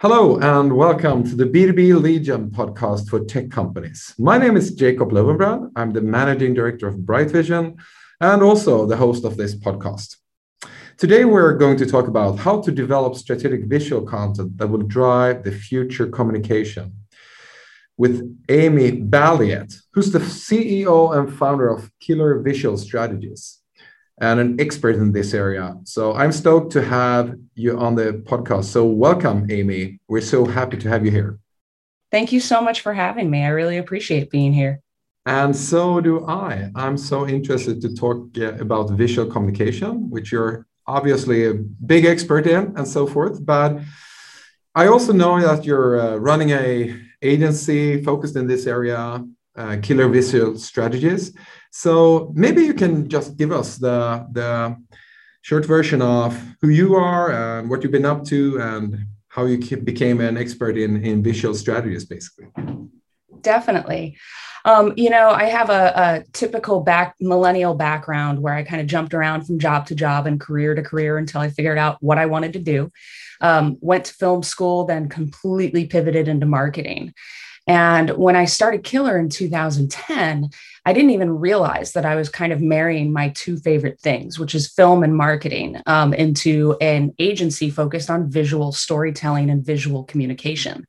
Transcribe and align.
Hello 0.00 0.36
and 0.40 0.76
welcome 0.76 1.24
to 1.24 1.34
the 1.34 1.46
B2B 1.46 2.02
Lead 2.02 2.24
Gen 2.24 2.50
podcast 2.50 3.08
for 3.08 3.24
tech 3.24 3.50
companies. 3.50 4.14
My 4.18 4.36
name 4.36 4.54
is 4.54 4.74
Jacob 4.74 5.08
Löwenbrand. 5.08 5.70
I'm 5.74 5.90
the 5.94 6.02
managing 6.02 6.52
director 6.52 6.86
of 6.86 7.06
Bright 7.06 7.30
Vision 7.30 7.78
and 8.20 8.42
also 8.42 8.84
the 8.84 8.98
host 8.98 9.24
of 9.24 9.38
this 9.38 9.54
podcast. 9.54 10.16
Today, 10.98 11.24
we're 11.24 11.54
going 11.54 11.78
to 11.78 11.86
talk 11.86 12.08
about 12.08 12.38
how 12.38 12.60
to 12.60 12.70
develop 12.70 13.14
strategic 13.14 13.64
visual 13.64 14.02
content 14.02 14.58
that 14.58 14.66
will 14.66 14.82
drive 14.82 15.44
the 15.44 15.52
future 15.52 16.08
communication 16.08 16.94
with 17.96 18.20
Amy 18.50 19.00
Balliet, 19.00 19.72
who's 19.94 20.12
the 20.12 20.18
CEO 20.18 21.16
and 21.16 21.34
founder 21.34 21.70
of 21.70 21.90
Killer 22.00 22.40
Visual 22.40 22.76
Strategies 22.76 23.62
and 24.18 24.40
an 24.40 24.60
expert 24.60 24.96
in 24.96 25.12
this 25.12 25.34
area. 25.34 25.76
So 25.84 26.14
I'm 26.14 26.32
stoked 26.32 26.72
to 26.72 26.82
have 26.82 27.34
you 27.54 27.78
on 27.78 27.94
the 27.94 28.22
podcast. 28.24 28.64
So 28.64 28.84
welcome, 28.86 29.50
Amy. 29.50 30.00
We're 30.08 30.22
so 30.22 30.44
happy 30.46 30.76
to 30.78 30.88
have 30.88 31.04
you 31.04 31.10
here. 31.10 31.38
Thank 32.10 32.32
you 32.32 32.40
so 32.40 32.60
much 32.60 32.80
for 32.80 32.94
having 32.94 33.28
me. 33.30 33.44
I 33.44 33.48
really 33.48 33.78
appreciate 33.78 34.30
being 34.30 34.52
here. 34.52 34.80
And 35.26 35.54
so 35.54 36.00
do 36.00 36.24
I. 36.26 36.70
I'm 36.74 36.96
so 36.96 37.26
interested 37.26 37.80
to 37.82 37.94
talk 37.94 38.36
about 38.36 38.90
visual 38.90 39.30
communication, 39.30 40.08
which 40.08 40.30
you're 40.30 40.66
obviously 40.86 41.46
a 41.46 41.54
big 41.54 42.04
expert 42.04 42.46
in 42.46 42.72
and 42.76 42.86
so 42.86 43.06
forth. 43.06 43.44
But 43.44 43.80
I 44.74 44.86
also 44.86 45.12
know 45.12 45.40
that 45.40 45.64
you're 45.64 46.00
uh, 46.00 46.16
running 46.16 46.50
a 46.50 46.96
agency 47.22 48.02
focused 48.04 48.36
in 48.36 48.46
this 48.46 48.66
area, 48.66 49.24
uh, 49.56 49.76
Killer 49.82 50.08
Visual 50.08 50.56
Strategies. 50.58 51.32
So 51.70 52.32
maybe 52.34 52.62
you 52.62 52.74
can 52.74 53.08
just 53.08 53.36
give 53.36 53.52
us 53.52 53.76
the 53.76 54.26
the 54.32 54.76
short 55.42 55.64
version 55.64 56.02
of 56.02 56.36
who 56.60 56.68
you 56.68 56.96
are 56.96 57.30
and 57.32 57.70
what 57.70 57.82
you've 57.82 57.92
been 57.92 58.04
up 58.04 58.24
to 58.24 58.58
and 58.60 59.06
how 59.28 59.44
you 59.44 59.58
became 59.76 60.20
an 60.20 60.36
expert 60.36 60.76
in 60.76 61.04
in 61.04 61.22
visual 61.22 61.54
strategies, 61.54 62.04
basically. 62.04 62.46
Definitely. 63.42 64.16
Um, 64.66 64.94
you 64.96 65.10
know, 65.10 65.30
I 65.30 65.44
have 65.44 65.70
a, 65.70 65.92
a, 65.94 66.24
typical 66.32 66.80
back 66.80 67.14
millennial 67.20 67.74
background 67.74 68.42
where 68.42 68.52
I 68.52 68.64
kind 68.64 68.80
of 68.80 68.88
jumped 68.88 69.14
around 69.14 69.46
from 69.46 69.60
job 69.60 69.86
to 69.86 69.94
job 69.94 70.26
and 70.26 70.40
career 70.40 70.74
to 70.74 70.82
career 70.82 71.18
until 71.18 71.40
I 71.40 71.50
figured 71.50 71.78
out 71.78 72.02
what 72.02 72.18
I 72.18 72.26
wanted 72.26 72.54
to 72.54 72.58
do. 72.58 72.90
Um, 73.40 73.76
went 73.80 74.06
to 74.06 74.14
film 74.14 74.42
school, 74.42 74.84
then 74.84 75.08
completely 75.08 75.86
pivoted 75.86 76.26
into 76.26 76.46
marketing. 76.46 77.14
And 77.68 78.10
when 78.10 78.34
I 78.34 78.44
started 78.44 78.82
Killer 78.82 79.16
in 79.18 79.28
2010, 79.28 80.50
I 80.86 80.92
didn't 80.92 81.10
even 81.10 81.40
realize 81.40 81.92
that 81.94 82.06
I 82.06 82.14
was 82.14 82.28
kind 82.28 82.52
of 82.52 82.60
marrying 82.62 83.12
my 83.12 83.30
two 83.30 83.56
favorite 83.56 83.98
things, 84.00 84.38
which 84.38 84.54
is 84.54 84.72
film 84.72 85.02
and 85.02 85.16
marketing, 85.16 85.82
um, 85.86 86.14
into 86.14 86.76
an 86.80 87.12
agency 87.18 87.70
focused 87.70 88.08
on 88.08 88.30
visual 88.30 88.70
storytelling 88.70 89.50
and 89.50 89.66
visual 89.66 90.04
communication. 90.04 90.86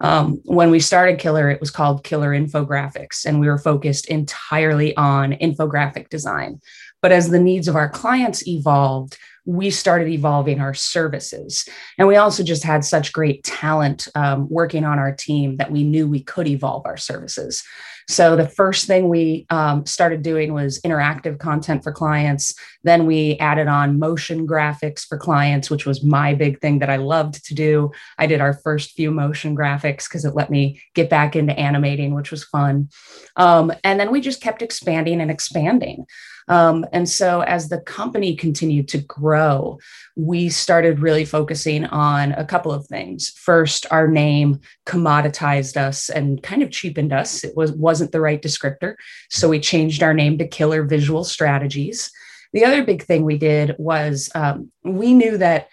Um, 0.00 0.40
when 0.44 0.70
we 0.70 0.80
started 0.80 1.18
Killer, 1.18 1.50
it 1.50 1.60
was 1.60 1.70
called 1.70 2.04
Killer 2.04 2.30
Infographics, 2.30 3.26
and 3.26 3.38
we 3.38 3.46
were 3.46 3.58
focused 3.58 4.06
entirely 4.06 4.96
on 4.96 5.32
infographic 5.34 6.08
design. 6.08 6.62
But 7.02 7.12
as 7.12 7.28
the 7.28 7.38
needs 7.38 7.68
of 7.68 7.76
our 7.76 7.90
clients 7.90 8.48
evolved, 8.48 9.18
we 9.44 9.70
started 9.70 10.08
evolving 10.08 10.60
our 10.60 10.74
services. 10.74 11.68
And 11.98 12.08
we 12.08 12.16
also 12.16 12.42
just 12.42 12.64
had 12.64 12.84
such 12.84 13.12
great 13.12 13.44
talent 13.44 14.08
um, 14.14 14.48
working 14.48 14.84
on 14.84 14.98
our 14.98 15.14
team 15.14 15.56
that 15.56 15.70
we 15.70 15.84
knew 15.84 16.08
we 16.08 16.22
could 16.22 16.46
evolve 16.46 16.86
our 16.86 16.96
services. 16.96 17.62
So 18.08 18.36
the 18.36 18.48
first 18.48 18.86
thing 18.86 19.08
we 19.08 19.46
um, 19.48 19.86
started 19.86 20.22
doing 20.22 20.52
was 20.52 20.80
interactive 20.82 21.38
content 21.38 21.82
for 21.82 21.92
clients. 21.92 22.54
Then 22.82 23.06
we 23.06 23.38
added 23.38 23.66
on 23.66 23.98
motion 23.98 24.46
graphics 24.46 25.06
for 25.06 25.16
clients, 25.16 25.70
which 25.70 25.86
was 25.86 26.04
my 26.04 26.34
big 26.34 26.60
thing 26.60 26.80
that 26.80 26.90
I 26.90 26.96
loved 26.96 27.44
to 27.46 27.54
do. 27.54 27.92
I 28.18 28.26
did 28.26 28.42
our 28.42 28.52
first 28.52 28.92
few 28.92 29.10
motion 29.10 29.56
graphics 29.56 30.06
because 30.06 30.24
it 30.24 30.34
let 30.34 30.50
me 30.50 30.82
get 30.94 31.08
back 31.08 31.34
into 31.34 31.58
animating, 31.58 32.14
which 32.14 32.30
was 32.30 32.44
fun. 32.44 32.90
Um, 33.36 33.72
and 33.82 33.98
then 33.98 34.10
we 34.10 34.20
just 34.20 34.42
kept 34.42 34.60
expanding 34.60 35.20
and 35.20 35.30
expanding. 35.30 36.04
Um, 36.48 36.84
and 36.92 37.08
so, 37.08 37.40
as 37.40 37.68
the 37.68 37.80
company 37.80 38.36
continued 38.36 38.88
to 38.88 38.98
grow, 38.98 39.78
we 40.16 40.48
started 40.48 41.00
really 41.00 41.24
focusing 41.24 41.86
on 41.86 42.32
a 42.32 42.44
couple 42.44 42.72
of 42.72 42.86
things. 42.86 43.30
First, 43.30 43.86
our 43.90 44.08
name 44.08 44.60
commoditized 44.86 45.76
us 45.76 46.10
and 46.10 46.42
kind 46.42 46.62
of 46.62 46.70
cheapened 46.70 47.12
us. 47.12 47.44
It 47.44 47.56
was 47.56 47.72
wasn't 47.72 48.12
the 48.12 48.20
right 48.20 48.42
descriptor, 48.42 48.94
so 49.30 49.48
we 49.48 49.60
changed 49.60 50.02
our 50.02 50.14
name 50.14 50.38
to 50.38 50.46
Killer 50.46 50.84
Visual 50.84 51.24
Strategies. 51.24 52.10
The 52.52 52.64
other 52.64 52.84
big 52.84 53.02
thing 53.02 53.24
we 53.24 53.38
did 53.38 53.74
was 53.78 54.30
um, 54.34 54.70
we 54.84 55.12
knew 55.12 55.38
that, 55.38 55.68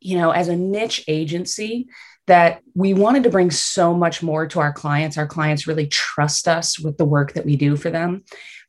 you 0.00 0.18
know, 0.18 0.32
as 0.32 0.48
a 0.48 0.56
niche 0.56 1.02
agency, 1.08 1.88
that 2.26 2.60
we 2.74 2.92
wanted 2.92 3.22
to 3.22 3.30
bring 3.30 3.50
so 3.50 3.94
much 3.94 4.22
more 4.22 4.46
to 4.48 4.60
our 4.60 4.72
clients. 4.72 5.16
Our 5.16 5.26
clients 5.26 5.66
really 5.66 5.86
trust 5.86 6.48
us 6.48 6.78
with 6.78 6.98
the 6.98 7.04
work 7.04 7.32
that 7.34 7.46
we 7.46 7.56
do 7.56 7.76
for 7.76 7.90
them. 7.90 8.24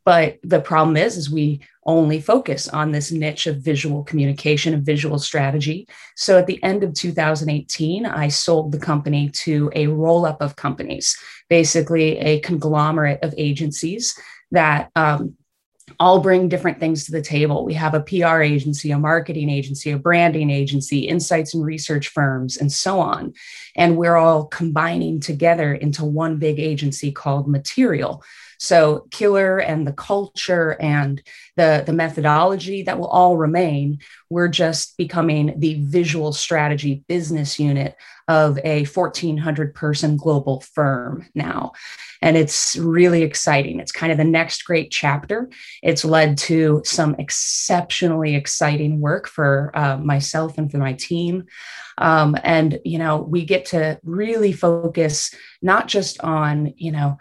But 0.08 0.40
the 0.42 0.62
problem 0.62 0.96
is, 0.96 1.18
is 1.18 1.30
we 1.30 1.60
only 1.86 2.22
focus 2.22 2.70
on 2.70 2.94
this 2.94 3.12
niche 3.12 3.46
of 3.46 3.58
visual 3.58 4.06
communication 4.06 4.74
and 4.74 4.86
visual 4.86 5.20
strategy. 5.20 5.86
So 6.16 6.38
at 6.38 6.48
the 6.48 6.64
end 6.64 6.86
of 6.86 6.94
2018, 6.94 8.06
I 8.06 8.30
sold 8.30 8.72
the 8.72 8.80
company 8.80 9.28
to 9.44 9.70
a 9.76 9.88
roll 9.88 10.26
up 10.26 10.42
of 10.42 10.56
companies, 10.56 11.18
basically 11.50 12.20
a 12.20 12.40
conglomerate 12.40 13.22
of 13.22 13.34
agencies 13.38 14.18
that 14.52 14.92
um, 14.96 15.36
all 16.00 16.22
bring 16.22 16.48
different 16.48 16.80
things 16.80 17.06
to 17.06 17.12
the 17.12 17.22
table. 17.22 17.66
We 17.66 17.74
have 17.74 17.94
a 17.94 18.00
PR 18.00 18.42
agency, 18.42 18.92
a 18.92 18.98
marketing 18.98 19.50
agency, 19.50 19.92
a 19.92 20.00
branding 20.00 20.50
agency, 20.50 21.00
insights 21.00 21.54
and 21.54 21.66
research 21.66 22.08
firms, 22.08 22.56
and 22.56 22.72
so 22.72 23.02
on. 23.02 23.34
And 23.76 23.98
we're 23.98 24.16
all 24.16 24.46
combining 24.46 25.20
together 25.20 25.74
into 25.74 26.06
one 26.06 26.38
big 26.38 26.60
agency 26.60 27.12
called 27.12 27.50
Material. 27.50 28.24
So 28.58 29.08
killer 29.12 29.60
and 29.60 29.86
the 29.86 29.94
culture 29.94 30.78
and 30.80 31.22
the, 31.56 31.84
the 31.86 31.94
methodology 31.94 32.84
that 32.84 33.00
will 33.00 33.08
all 33.08 33.38
remain. 33.38 34.00
We're 34.30 34.48
just 34.48 34.98
becoming 34.98 35.60
the 35.60 35.84
visual 35.84 36.34
strategy 36.34 37.04
business 37.08 37.60
unit 37.60 37.96
of 38.28 38.60
a 38.64 38.86
1400 38.86 39.74
person 39.74 40.18
global 40.18 40.62
firm 40.62 41.28
now. 41.34 41.72
And 42.22 42.36
it's 42.36 42.76
really 42.76 43.24
exciting. 43.24 43.80
It's 43.80 43.92
kind 43.92 44.12
of 44.12 44.18
the 44.18 44.24
next 44.26 44.64
great 44.64 44.92
chapter. 44.92 45.50
It's 45.82 46.04
led 46.04 46.38
to 46.40 46.82
some 46.84 47.16
exceptionally 47.20 48.36
exciting 48.36 49.00
work 49.00 49.28
for 49.28 49.72
uh, 49.74 49.98
myself 49.98 50.58
and 50.58 50.70
for 50.70 50.78
my 50.78 50.94
team. 50.94 51.46
Um, 52.00 52.36
and, 52.44 52.80
you 52.84 53.00
know, 53.00 53.18
we 53.18 53.46
get 53.46 53.66
to 53.68 54.00
really 54.04 54.52
focus 54.52 55.34
not 55.62 55.88
just 55.88 56.20
on, 56.22 56.74
you 56.78 56.92
know, 56.92 57.18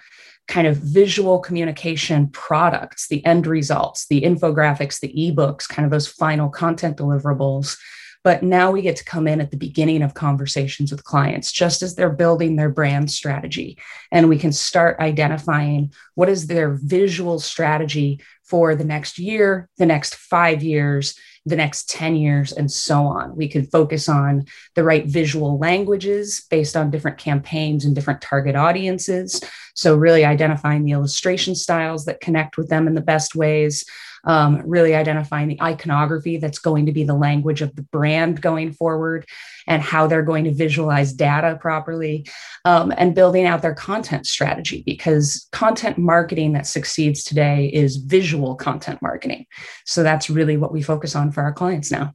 kind 0.49 0.67
of 0.67 0.77
visual 0.77 1.41
communication 1.41 2.29
products, 2.29 3.09
the 3.09 3.25
end 3.25 3.47
results, 3.47 4.07
the 4.09 4.23
infographics, 4.23 5.01
the 5.01 5.13
ebooks, 5.13 5.69
kind 5.69 5.85
of 5.85 5.91
those 5.91 6.07
final 6.07 6.49
content 6.49 6.97
deliverables. 6.97 7.77
But 8.23 8.43
now 8.43 8.73
we 8.73 8.83
get 8.83 8.97
to 8.97 9.05
come 9.05 9.29
in 9.29 9.41
at 9.41 9.53
the 9.53 9.57
beginning 9.57 10.03
of 10.03 10.15
conversations 10.15 10.91
with 10.91 11.05
clients, 11.05 11.53
just 11.53 11.83
as 11.83 11.95
they're 11.95 12.11
building 12.11 12.57
their 12.57 12.71
brand 12.71 13.11
strategy. 13.11 13.79
And 14.11 14.29
we 14.29 14.39
can 14.39 14.53
start 14.53 14.99
identifying 14.99 15.93
what 16.15 16.29
is 16.29 16.47
their 16.47 16.79
visual 16.83 17.39
strategy 17.39 18.21
for 18.43 18.75
the 18.75 18.85
next 18.85 19.19
year, 19.19 19.69
the 19.79 19.87
next 19.87 20.17
five 20.17 20.63
years, 20.63 21.17
the 21.47 21.57
next 21.57 21.89
10 21.89 22.17
years, 22.17 22.53
and 22.53 22.71
so 22.71 23.05
on. 23.05 23.37
We 23.37 23.49
could 23.49 23.71
focus 23.71 24.09
on 24.09 24.47
the 24.75 24.83
right 24.83 25.07
visual 25.07 25.59
languages 25.59 26.45
based 26.51 26.77
on 26.77 26.91
different 26.91 27.19
campaigns 27.19 27.85
and 27.85 27.95
different 27.95 28.21
target 28.21 28.57
audiences. 28.57 29.41
So, 29.75 29.97
really 29.97 30.25
identifying 30.25 30.85
the 30.85 30.93
illustration 30.93 31.55
styles 31.55 32.05
that 32.07 32.21
connect 32.21 32.59
with 32.59 32.69
them 32.69 32.89
in 32.89 32.95
the 32.95 33.01
best 33.01 33.37
ways, 33.37 33.85
um, 34.27 34.61
really 34.67 34.95
identifying 34.95 35.49
the 35.49 35.61
iconography 35.63 36.37
that's 36.37 36.59
going 36.59 36.87
to 36.87 36.93
be 36.93 37.05
the 37.05 37.15
language 37.15 37.63
of 37.63 37.75
the 37.77 37.83
brand 37.83 38.43
going 38.43 38.73
forward 38.73 39.25
and 39.67 39.81
how 39.81 40.07
they're 40.07 40.23
going 40.23 40.45
to 40.45 40.53
visualize 40.53 41.13
data 41.13 41.57
properly 41.61 42.27
um, 42.65 42.93
and 42.97 43.15
building 43.15 43.47
out 43.47 43.63
their 43.63 43.75
content 43.75 44.27
strategy 44.27 44.83
because 44.85 45.49
content 45.53 45.97
marketing 45.97 46.53
that 46.53 46.67
succeeds 46.67 47.23
today 47.23 47.67
is 47.67 47.97
visual 47.97 48.55
content 48.57 49.01
marketing. 49.01 49.47
So 49.85 50.03
that's 50.03 50.29
really 50.29 50.57
what 50.57 50.73
we 50.73 50.83
focus 50.83 51.17
on 51.17 51.31
for 51.31 51.43
our 51.43 51.53
clients 51.53 51.91
now. 51.91 52.13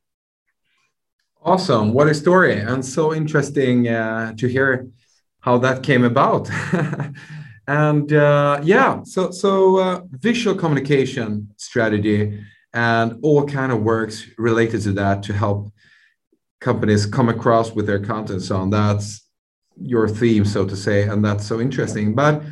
Awesome. 1.44 1.94
What 1.94 2.08
a 2.08 2.14
story. 2.14 2.60
And 2.60 2.86
so 2.86 3.14
interesting 3.14 3.88
uh, 3.88 4.34
to 4.36 4.48
hear 4.48 4.88
how 5.40 5.58
that 5.60 5.82
came 5.82 6.04
about. 6.04 6.50
and 7.68 8.12
uh, 8.12 8.60
yeah, 8.64 9.04
so 9.04 9.32
so 9.32 9.78
uh, 9.78 10.02
visual 10.12 10.56
communication 10.56 11.50
strategy 11.58 12.44
and 12.74 13.20
all 13.22 13.46
kind 13.46 13.72
of 13.72 13.82
works 13.82 14.26
related 14.38 14.82
to 14.82 14.94
that 14.94 15.24
to 15.24 15.34
help 15.34 15.72
companies 16.60 17.06
come 17.06 17.30
across 17.30 17.72
with 17.72 17.86
their 17.86 18.00
content. 18.00 18.42
So 18.42 18.58
on 18.58 18.70
that's 18.70 19.28
your 19.80 20.08
theme, 20.08 20.46
so 20.46 20.66
to 20.66 20.76
say, 20.76 21.04
and 21.04 21.24
that's 21.24 21.46
so 21.46 21.60
interesting. 21.60 22.16
But 22.16 22.44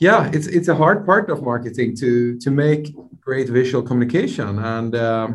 yeah, 0.00 0.30
it's 0.32 0.46
it's 0.46 0.68
a 0.68 0.74
hard 0.74 1.04
part 1.04 1.30
of 1.30 1.42
marketing 1.42 1.96
to 1.96 2.38
to 2.38 2.50
make 2.50 2.94
great 3.20 3.48
visual 3.48 3.82
communication. 3.82 4.58
And 4.58 4.94
uh, 4.94 5.28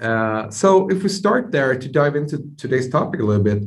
uh, 0.00 0.50
so 0.50 0.88
if 0.88 1.02
we 1.02 1.08
start 1.08 1.52
there 1.52 1.78
to 1.78 1.88
dive 1.88 2.16
into 2.16 2.44
today's 2.58 2.88
topic 2.88 3.20
a 3.20 3.24
little 3.24 3.42
bit, 3.42 3.64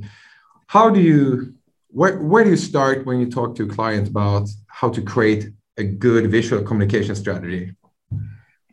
how 0.68 0.90
do 0.90 1.00
you 1.00 1.56
where 1.90 2.20
where 2.20 2.44
do 2.44 2.50
you 2.52 2.58
start 2.58 3.06
when 3.06 3.20
you 3.20 3.30
talk 3.30 3.56
to 3.56 3.64
a 3.64 3.68
client 3.68 4.08
about 4.08 4.48
how 4.68 4.90
to 4.90 5.02
create 5.02 5.50
a 5.78 5.84
good 5.84 6.30
visual 6.30 6.64
communication 6.64 7.16
strategy? 7.16 7.74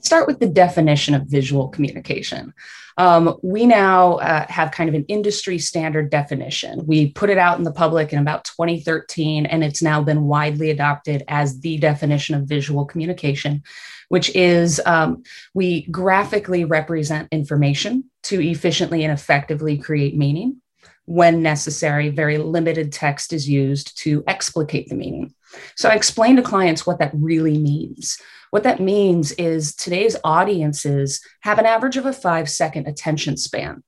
Start 0.01 0.27
with 0.27 0.39
the 0.39 0.49
definition 0.49 1.15
of 1.15 1.23
visual 1.27 1.69
communication. 1.69 2.53
Um, 2.99 3.37
we 3.43 3.67
now 3.67 4.15
uh, 4.15 4.47
have 4.49 4.71
kind 4.71 4.89
of 4.89 4.95
an 4.95 5.05
industry 5.09 5.59
standard 5.59 6.11
definition. 6.11 6.87
We 6.87 7.11
put 7.11 7.29
it 7.29 7.39
out 7.39 7.59
in 7.59 7.65
the 7.65 7.73
public 7.73 8.13
in 8.13 8.19
about 8.19 8.45
2013, 8.45 9.47
and 9.47 9.63
it's 9.63 9.83
now 9.83 10.03
been 10.03 10.25
widely 10.25 10.71
adopted 10.71 11.23
as 11.29 11.61
the 11.61 11.77
definition 11.79 12.35
of 12.35 12.45
visual 12.45 12.87
communication, 12.87 13.63
which 14.09 14.35
is 14.35 14.81
um, 14.87 15.25
we 15.55 15.87
graphically 15.89 16.65
represent 16.65 17.29
information 17.33 18.05
to 18.25 18.41
efficiently 18.41 19.05
and 19.05 19.13
effectively 19.13 19.77
create 19.77 20.17
meaning. 20.17 20.61
When 21.07 21.43
necessary, 21.43 22.09
very 22.11 22.39
limited 22.39 22.93
text 22.93 23.33
is 23.33 23.49
used 23.49 23.97
to 23.99 24.23
explicate 24.27 24.89
the 24.89 24.95
meaning. 24.97 25.35
So 25.77 25.89
I 25.89 25.95
explain 25.95 26.37
to 26.37 26.43
clients 26.43 26.87
what 26.87 26.99
that 26.99 27.13
really 27.15 27.59
means. 27.59 28.21
What 28.51 28.65
that 28.65 28.81
means 28.81 29.33
is 29.33 29.75
today's 29.75 30.17
audiences 30.25 31.21
have 31.41 31.59
an 31.59 31.67
average 31.67 31.97
of 31.97 32.07
a 32.07 32.13
five 32.13 32.49
second 32.49 32.87
attention 32.87 33.37
span, 33.37 33.83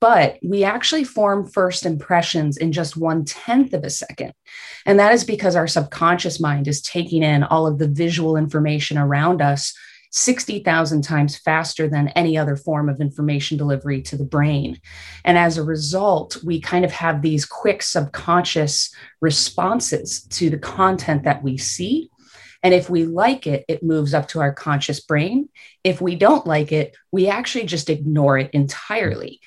but 0.00 0.38
we 0.42 0.64
actually 0.64 1.04
form 1.04 1.46
first 1.46 1.86
impressions 1.86 2.56
in 2.56 2.72
just 2.72 2.96
one 2.96 3.24
tenth 3.24 3.72
of 3.72 3.84
a 3.84 3.90
second. 3.90 4.32
And 4.86 4.98
that 4.98 5.12
is 5.12 5.24
because 5.24 5.56
our 5.56 5.66
subconscious 5.66 6.40
mind 6.40 6.68
is 6.68 6.82
taking 6.82 7.22
in 7.22 7.42
all 7.42 7.66
of 7.66 7.78
the 7.78 7.88
visual 7.88 8.36
information 8.36 8.98
around 8.98 9.40
us 9.40 9.74
60,000 10.14 11.02
times 11.02 11.36
faster 11.36 11.88
than 11.88 12.08
any 12.08 12.38
other 12.38 12.56
form 12.56 12.88
of 12.88 13.00
information 13.00 13.58
delivery 13.58 14.00
to 14.02 14.16
the 14.16 14.24
brain. 14.24 14.80
And 15.24 15.36
as 15.36 15.58
a 15.58 15.64
result, 15.64 16.38
we 16.44 16.60
kind 16.60 16.84
of 16.84 16.92
have 16.92 17.20
these 17.20 17.44
quick 17.44 17.82
subconscious 17.82 18.94
responses 19.20 20.22
to 20.28 20.50
the 20.50 20.58
content 20.58 21.24
that 21.24 21.42
we 21.42 21.56
see 21.56 22.10
and 22.64 22.72
if 22.72 22.88
we 22.88 23.04
like 23.04 23.46
it, 23.46 23.66
it 23.68 23.82
moves 23.82 24.14
up 24.14 24.26
to 24.28 24.40
our 24.40 24.52
conscious 24.52 24.98
brain. 24.98 25.50
If 25.84 26.00
we 26.00 26.16
don't 26.16 26.46
like 26.46 26.72
it, 26.72 26.96
we 27.12 27.28
actually 27.28 27.66
just 27.66 27.90
ignore 27.90 28.38
it 28.38 28.50
entirely. 28.52 29.40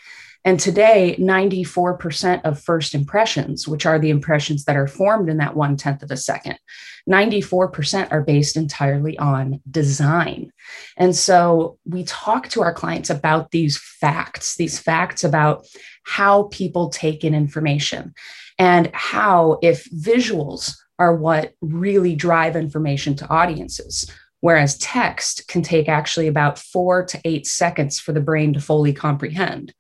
And 0.46 0.60
today, 0.60 1.18
94% 1.20 2.42
of 2.46 2.62
first 2.62 2.94
impressions, 2.94 3.68
which 3.68 3.88
are 3.88 3.98
the 3.98 4.12
impressions 4.12 4.66
that 4.66 4.78
are 4.78 4.88
formed 4.88 5.30
in 5.30 5.38
that 5.38 5.56
one 5.56 5.78
tenth 5.78 6.04
of 6.04 6.12
a 6.12 6.16
second, 6.16 6.60
94% 7.08 8.12
are 8.12 8.22
based 8.22 8.58
entirely 8.58 9.18
on 9.18 9.62
design. 9.70 10.52
And 10.98 11.16
so 11.16 11.78
we 11.86 12.04
talk 12.04 12.50
to 12.50 12.62
our 12.62 12.74
clients 12.74 13.10
about 13.10 13.52
these 13.52 13.78
facts, 13.78 14.56
these 14.56 14.78
facts 14.78 15.24
about 15.24 15.66
how 16.04 16.44
people 16.44 16.90
take 16.90 17.24
in 17.24 17.34
information 17.34 18.14
and 18.60 18.90
how, 18.94 19.60
if 19.62 19.86
visuals 19.92 20.76
are 21.00 21.16
what 21.16 21.54
really 21.62 22.16
drive 22.16 22.56
information 22.56 23.16
to 23.16 23.30
audiences. 23.30 24.10
Whereas 24.40 24.78
text 24.78 25.48
can 25.48 25.62
take 25.62 25.90
actually 25.90 26.28
about 26.28 26.60
four 26.60 27.06
to 27.06 27.20
eight 27.26 27.48
seconds 27.48 28.00
for 28.00 28.14
the 28.14 28.22
brain 28.22 28.54
to 28.54 28.62
fully 28.62 28.94
comprehend. 28.94 29.74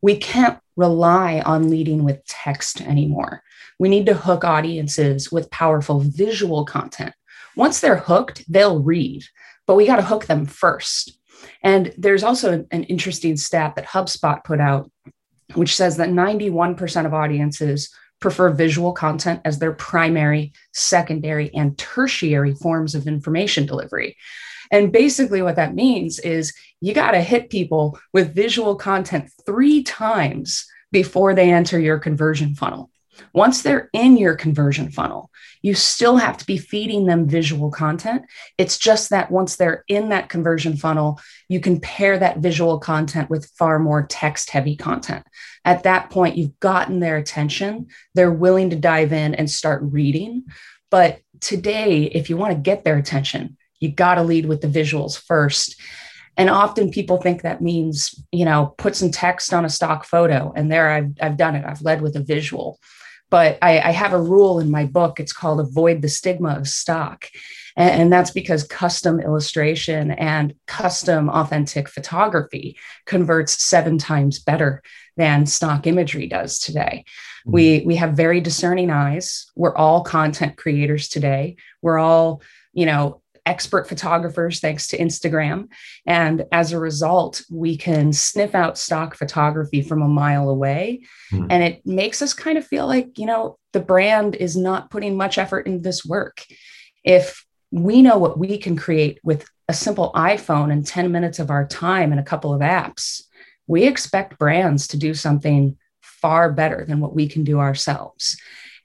We 0.00 0.16
can't 0.16 0.58
rely 0.76 1.40
on 1.40 1.70
leading 1.70 2.02
with 2.02 2.24
text 2.26 2.80
anymore. 2.80 3.42
We 3.78 3.88
need 3.88 4.06
to 4.06 4.14
hook 4.14 4.44
audiences 4.44 5.30
with 5.32 5.50
powerful 5.50 6.00
visual 6.00 6.64
content. 6.64 7.14
Once 7.56 7.80
they're 7.80 7.96
hooked, 7.96 8.44
they'll 8.50 8.82
read, 8.82 9.24
but 9.66 9.74
we 9.74 9.86
got 9.86 9.96
to 9.96 10.02
hook 10.02 10.26
them 10.26 10.46
first. 10.46 11.18
And 11.62 11.92
there's 11.98 12.22
also 12.22 12.66
an 12.70 12.84
interesting 12.84 13.36
stat 13.36 13.74
that 13.76 13.86
HubSpot 13.86 14.42
put 14.44 14.60
out, 14.60 14.90
which 15.54 15.74
says 15.74 15.96
that 15.96 16.10
91% 16.10 17.06
of 17.06 17.14
audiences 17.14 17.94
prefer 18.20 18.50
visual 18.50 18.92
content 18.92 19.40
as 19.44 19.58
their 19.58 19.72
primary, 19.72 20.52
secondary, 20.72 21.52
and 21.54 21.76
tertiary 21.76 22.54
forms 22.54 22.94
of 22.94 23.06
information 23.06 23.66
delivery. 23.66 24.16
And 24.70 24.90
basically, 24.90 25.42
what 25.42 25.56
that 25.56 25.74
means 25.74 26.18
is 26.20 26.54
you 26.80 26.94
got 26.94 27.10
to 27.10 27.20
hit 27.20 27.50
people 27.50 27.98
with 28.12 28.34
visual 28.34 28.76
content 28.76 29.30
three 29.44 29.82
times 29.82 30.64
before 30.90 31.34
they 31.34 31.52
enter 31.52 31.78
your 31.78 31.98
conversion 31.98 32.54
funnel. 32.54 32.90
Once 33.32 33.62
they're 33.62 33.88
in 33.92 34.16
your 34.16 34.34
conversion 34.34 34.90
funnel, 34.90 35.30
you 35.62 35.74
still 35.74 36.16
have 36.16 36.36
to 36.38 36.46
be 36.46 36.56
feeding 36.56 37.06
them 37.06 37.28
visual 37.28 37.70
content. 37.70 38.22
It's 38.58 38.78
just 38.78 39.10
that 39.10 39.30
once 39.30 39.56
they're 39.56 39.84
in 39.88 40.08
that 40.08 40.28
conversion 40.28 40.76
funnel, 40.76 41.20
you 41.48 41.60
can 41.60 41.80
pair 41.80 42.18
that 42.18 42.38
visual 42.38 42.78
content 42.78 43.30
with 43.30 43.50
far 43.56 43.78
more 43.78 44.06
text 44.06 44.50
heavy 44.50 44.76
content. 44.76 45.24
At 45.64 45.84
that 45.84 46.10
point, 46.10 46.36
you've 46.36 46.58
gotten 46.60 47.00
their 47.00 47.16
attention. 47.16 47.86
They're 48.14 48.32
willing 48.32 48.70
to 48.70 48.76
dive 48.76 49.12
in 49.12 49.34
and 49.34 49.50
start 49.50 49.82
reading. 49.84 50.44
But 50.90 51.20
today, 51.40 52.04
if 52.04 52.28
you 52.28 52.36
want 52.36 52.52
to 52.52 52.60
get 52.60 52.84
their 52.84 52.96
attention, 52.96 53.56
you 53.78 53.90
got 53.90 54.16
to 54.16 54.22
lead 54.22 54.46
with 54.46 54.60
the 54.60 54.68
visuals 54.68 55.20
first. 55.20 55.80
And 56.36 56.48
often 56.48 56.90
people 56.90 57.20
think 57.20 57.42
that 57.42 57.60
means, 57.60 58.14
you 58.32 58.44
know, 58.44 58.74
put 58.78 58.96
some 58.96 59.10
text 59.10 59.52
on 59.52 59.64
a 59.64 59.70
stock 59.70 60.04
photo. 60.04 60.52
And 60.56 60.70
there 60.70 60.90
I've, 60.90 61.12
I've 61.20 61.36
done 61.36 61.56
it. 61.56 61.64
I've 61.64 61.82
led 61.82 62.00
with 62.00 62.16
a 62.16 62.22
visual. 62.22 62.78
But 63.32 63.56
I, 63.62 63.80
I 63.80 63.90
have 63.92 64.12
a 64.12 64.20
rule 64.20 64.60
in 64.60 64.70
my 64.70 64.84
book. 64.84 65.18
It's 65.18 65.32
called 65.32 65.58
Avoid 65.58 66.02
the 66.02 66.08
Stigma 66.10 66.50
of 66.50 66.68
Stock. 66.68 67.30
And, 67.76 68.02
and 68.02 68.12
that's 68.12 68.30
because 68.30 68.62
custom 68.64 69.20
illustration 69.20 70.10
and 70.10 70.54
custom 70.66 71.30
authentic 71.30 71.88
photography 71.88 72.76
converts 73.06 73.64
seven 73.64 73.96
times 73.96 74.38
better 74.38 74.82
than 75.16 75.46
stock 75.46 75.86
imagery 75.86 76.26
does 76.26 76.58
today. 76.58 77.06
Mm-hmm. 77.06 77.52
We, 77.52 77.82
we 77.86 77.96
have 77.96 78.12
very 78.12 78.42
discerning 78.42 78.90
eyes. 78.90 79.46
We're 79.56 79.74
all 79.74 80.02
content 80.02 80.58
creators 80.58 81.08
today. 81.08 81.56
We're 81.80 81.98
all, 81.98 82.42
you 82.74 82.84
know, 82.84 83.21
expert 83.44 83.88
photographers 83.88 84.60
thanks 84.60 84.86
to 84.88 84.98
Instagram. 84.98 85.68
And 86.06 86.44
as 86.52 86.72
a 86.72 86.78
result, 86.78 87.42
we 87.50 87.76
can 87.76 88.12
sniff 88.12 88.54
out 88.54 88.78
stock 88.78 89.16
photography 89.16 89.82
from 89.82 90.02
a 90.02 90.08
mile 90.08 90.48
away. 90.48 91.02
Mm. 91.32 91.46
And 91.50 91.62
it 91.62 91.86
makes 91.86 92.22
us 92.22 92.34
kind 92.34 92.56
of 92.56 92.66
feel 92.66 92.86
like, 92.86 93.18
you 93.18 93.26
know, 93.26 93.58
the 93.72 93.80
brand 93.80 94.36
is 94.36 94.56
not 94.56 94.90
putting 94.90 95.16
much 95.16 95.38
effort 95.38 95.66
into 95.66 95.82
this 95.82 96.04
work. 96.04 96.44
If 97.04 97.44
we 97.70 98.02
know 98.02 98.18
what 98.18 98.38
we 98.38 98.58
can 98.58 98.76
create 98.76 99.18
with 99.24 99.44
a 99.68 99.74
simple 99.74 100.12
iPhone 100.14 100.70
and 100.70 100.86
10 100.86 101.10
minutes 101.10 101.38
of 101.38 101.50
our 101.50 101.66
time 101.66 102.12
and 102.12 102.20
a 102.20 102.24
couple 102.24 102.54
of 102.54 102.60
apps, 102.60 103.22
we 103.66 103.84
expect 103.84 104.38
brands 104.38 104.88
to 104.88 104.98
do 104.98 105.14
something 105.14 105.76
far 106.00 106.52
better 106.52 106.84
than 106.86 107.00
what 107.00 107.14
we 107.14 107.26
can 107.26 107.42
do 107.42 107.58
ourselves. 107.58 108.36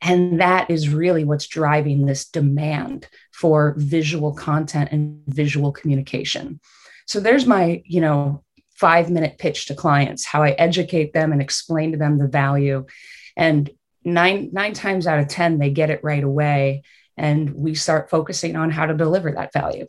And 0.02 0.40
that 0.40 0.70
is 0.70 0.90
really 0.90 1.24
what's 1.24 1.48
driving 1.48 2.06
this 2.06 2.26
demand 2.26 3.08
for 3.38 3.76
visual 3.78 4.34
content 4.34 4.90
and 4.92 5.22
visual 5.28 5.72
communication. 5.72 6.60
So 7.06 7.20
there's 7.20 7.46
my, 7.46 7.84
you 7.86 8.02
know, 8.02 8.44
five 8.76 9.12
minute 9.12 9.38
pitch 9.38 9.68
to 9.68 9.76
clients, 9.76 10.26
how 10.26 10.42
I 10.42 10.52
educate 10.52 11.14
them 11.14 11.32
and 11.32 11.40
explain 11.40 11.92
to 11.92 12.00
them 12.00 12.18
the 12.18 12.28
value. 12.28 12.88
And 13.36 13.70
nine, 14.04 14.50
nine 14.54 14.74
times 14.74 15.06
out 15.06 15.20
of 15.20 15.28
10, 15.28 15.60
they 15.60 15.70
get 15.70 15.92
it 15.92 16.04
right 16.04 16.24
away. 16.24 16.82
And 17.16 17.54
we 17.54 17.76
start 17.76 18.10
focusing 18.10 18.56
on 18.56 18.72
how 18.72 18.88
to 18.88 18.96
deliver 18.96 19.32
that 19.32 19.54
value. 19.54 19.86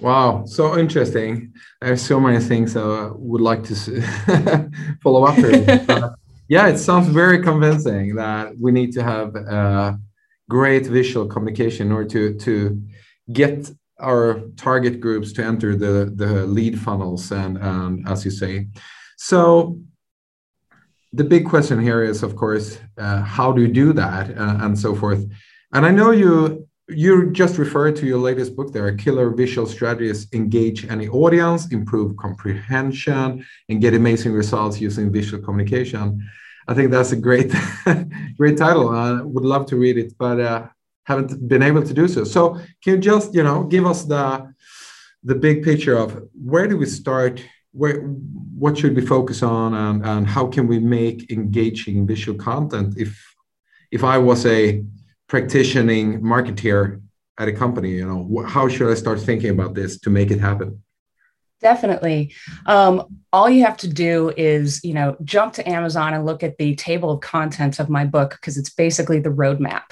Wow, 0.00 0.46
so 0.46 0.78
interesting. 0.78 1.52
There's 1.82 2.00
so 2.00 2.18
many 2.18 2.38
things 2.42 2.74
I 2.74 3.10
would 3.12 3.42
like 3.42 3.64
to 3.64 3.74
follow 5.02 5.24
up 5.24 5.36
with. 5.36 5.90
yeah, 6.48 6.68
it 6.68 6.78
sounds 6.78 7.08
very 7.08 7.42
convincing 7.42 8.14
that 8.14 8.56
we 8.58 8.72
need 8.72 8.92
to 8.92 9.02
have 9.02 9.36
uh, 9.36 9.92
great 10.48 10.86
visual 10.86 11.26
communication 11.26 11.88
in 11.88 11.92
order 11.92 12.08
to 12.08 12.34
to 12.34 12.82
get 13.32 13.70
our 14.00 14.40
target 14.56 15.00
groups 15.00 15.32
to 15.32 15.44
enter 15.44 15.76
the 15.76 16.12
the 16.14 16.46
lead 16.46 16.78
funnels 16.80 17.32
and 17.32 17.58
and 17.58 18.08
as 18.08 18.24
you 18.24 18.30
say. 18.30 18.68
So 19.16 19.78
the 21.12 21.24
big 21.24 21.46
question 21.46 21.80
here 21.80 22.02
is, 22.02 22.22
of 22.22 22.36
course, 22.36 22.78
uh, 22.98 23.22
how 23.22 23.52
do 23.52 23.62
you 23.62 23.68
do 23.68 23.92
that 23.94 24.30
uh, 24.36 24.58
and 24.60 24.78
so 24.78 24.94
forth. 24.94 25.24
And 25.72 25.86
I 25.86 25.90
know 25.90 26.10
you 26.10 26.68
you 26.88 27.30
just 27.32 27.58
referred 27.58 27.96
to 27.96 28.06
your 28.06 28.18
latest 28.18 28.56
book 28.56 28.72
there 28.72 28.86
are 28.86 28.92
killer 28.92 29.28
visual 29.28 29.66
strategies 29.66 30.26
engage 30.32 30.86
any 30.88 31.06
audience 31.08 31.70
improve 31.70 32.16
comprehension 32.16 33.44
and 33.68 33.80
get 33.82 33.92
amazing 33.92 34.32
results 34.32 34.80
using 34.80 35.12
visual 35.12 35.42
communication 35.42 36.26
I 36.68 36.74
think 36.74 36.90
that's 36.90 37.12
a 37.12 37.16
great, 37.16 37.50
great 38.36 38.58
title. 38.58 38.90
I 38.90 39.22
would 39.22 39.44
love 39.44 39.64
to 39.66 39.76
read 39.76 39.96
it, 39.96 40.12
but 40.18 40.38
uh, 40.38 40.66
haven't 41.04 41.48
been 41.48 41.62
able 41.62 41.82
to 41.82 41.94
do 41.94 42.06
so. 42.06 42.24
So 42.24 42.60
can 42.84 42.94
you 42.94 42.98
just, 42.98 43.34
you 43.34 43.42
know, 43.42 43.64
give 43.64 43.86
us 43.86 44.04
the 44.04 44.52
the 45.24 45.34
big 45.34 45.64
picture 45.64 45.96
of 45.96 46.22
where 46.34 46.68
do 46.68 46.76
we 46.76 46.86
start? 46.86 47.42
Where 47.72 48.02
what 48.62 48.76
should 48.76 48.94
we 48.94 49.04
focus 49.04 49.42
on, 49.42 49.72
and, 49.74 50.04
and 50.04 50.26
how 50.26 50.46
can 50.46 50.68
we 50.68 50.78
make 50.78 51.30
engaging 51.30 52.06
visual 52.06 52.38
content? 52.38 52.94
If 52.98 53.10
if 53.90 54.04
I 54.04 54.18
was 54.18 54.44
a 54.44 54.84
practicing 55.26 56.20
marketeer 56.20 57.00
at 57.38 57.48
a 57.48 57.52
company, 57.52 57.92
you 57.92 58.06
know, 58.06 58.44
how 58.46 58.68
should 58.68 58.90
I 58.90 58.94
start 58.94 59.20
thinking 59.20 59.50
about 59.50 59.74
this 59.74 59.98
to 60.00 60.10
make 60.10 60.30
it 60.30 60.40
happen? 60.40 60.82
Definitely. 61.60 62.32
Um, 62.66 63.18
all 63.32 63.50
you 63.50 63.64
have 63.64 63.76
to 63.78 63.88
do 63.88 64.32
is, 64.36 64.82
you 64.84 64.94
know, 64.94 65.16
jump 65.24 65.54
to 65.54 65.68
Amazon 65.68 66.14
and 66.14 66.24
look 66.24 66.42
at 66.42 66.56
the 66.56 66.76
table 66.76 67.10
of 67.10 67.20
contents 67.20 67.80
of 67.80 67.90
my 67.90 68.04
book 68.04 68.30
because 68.30 68.56
it's 68.56 68.70
basically 68.70 69.18
the 69.18 69.30
roadmap. 69.30 69.82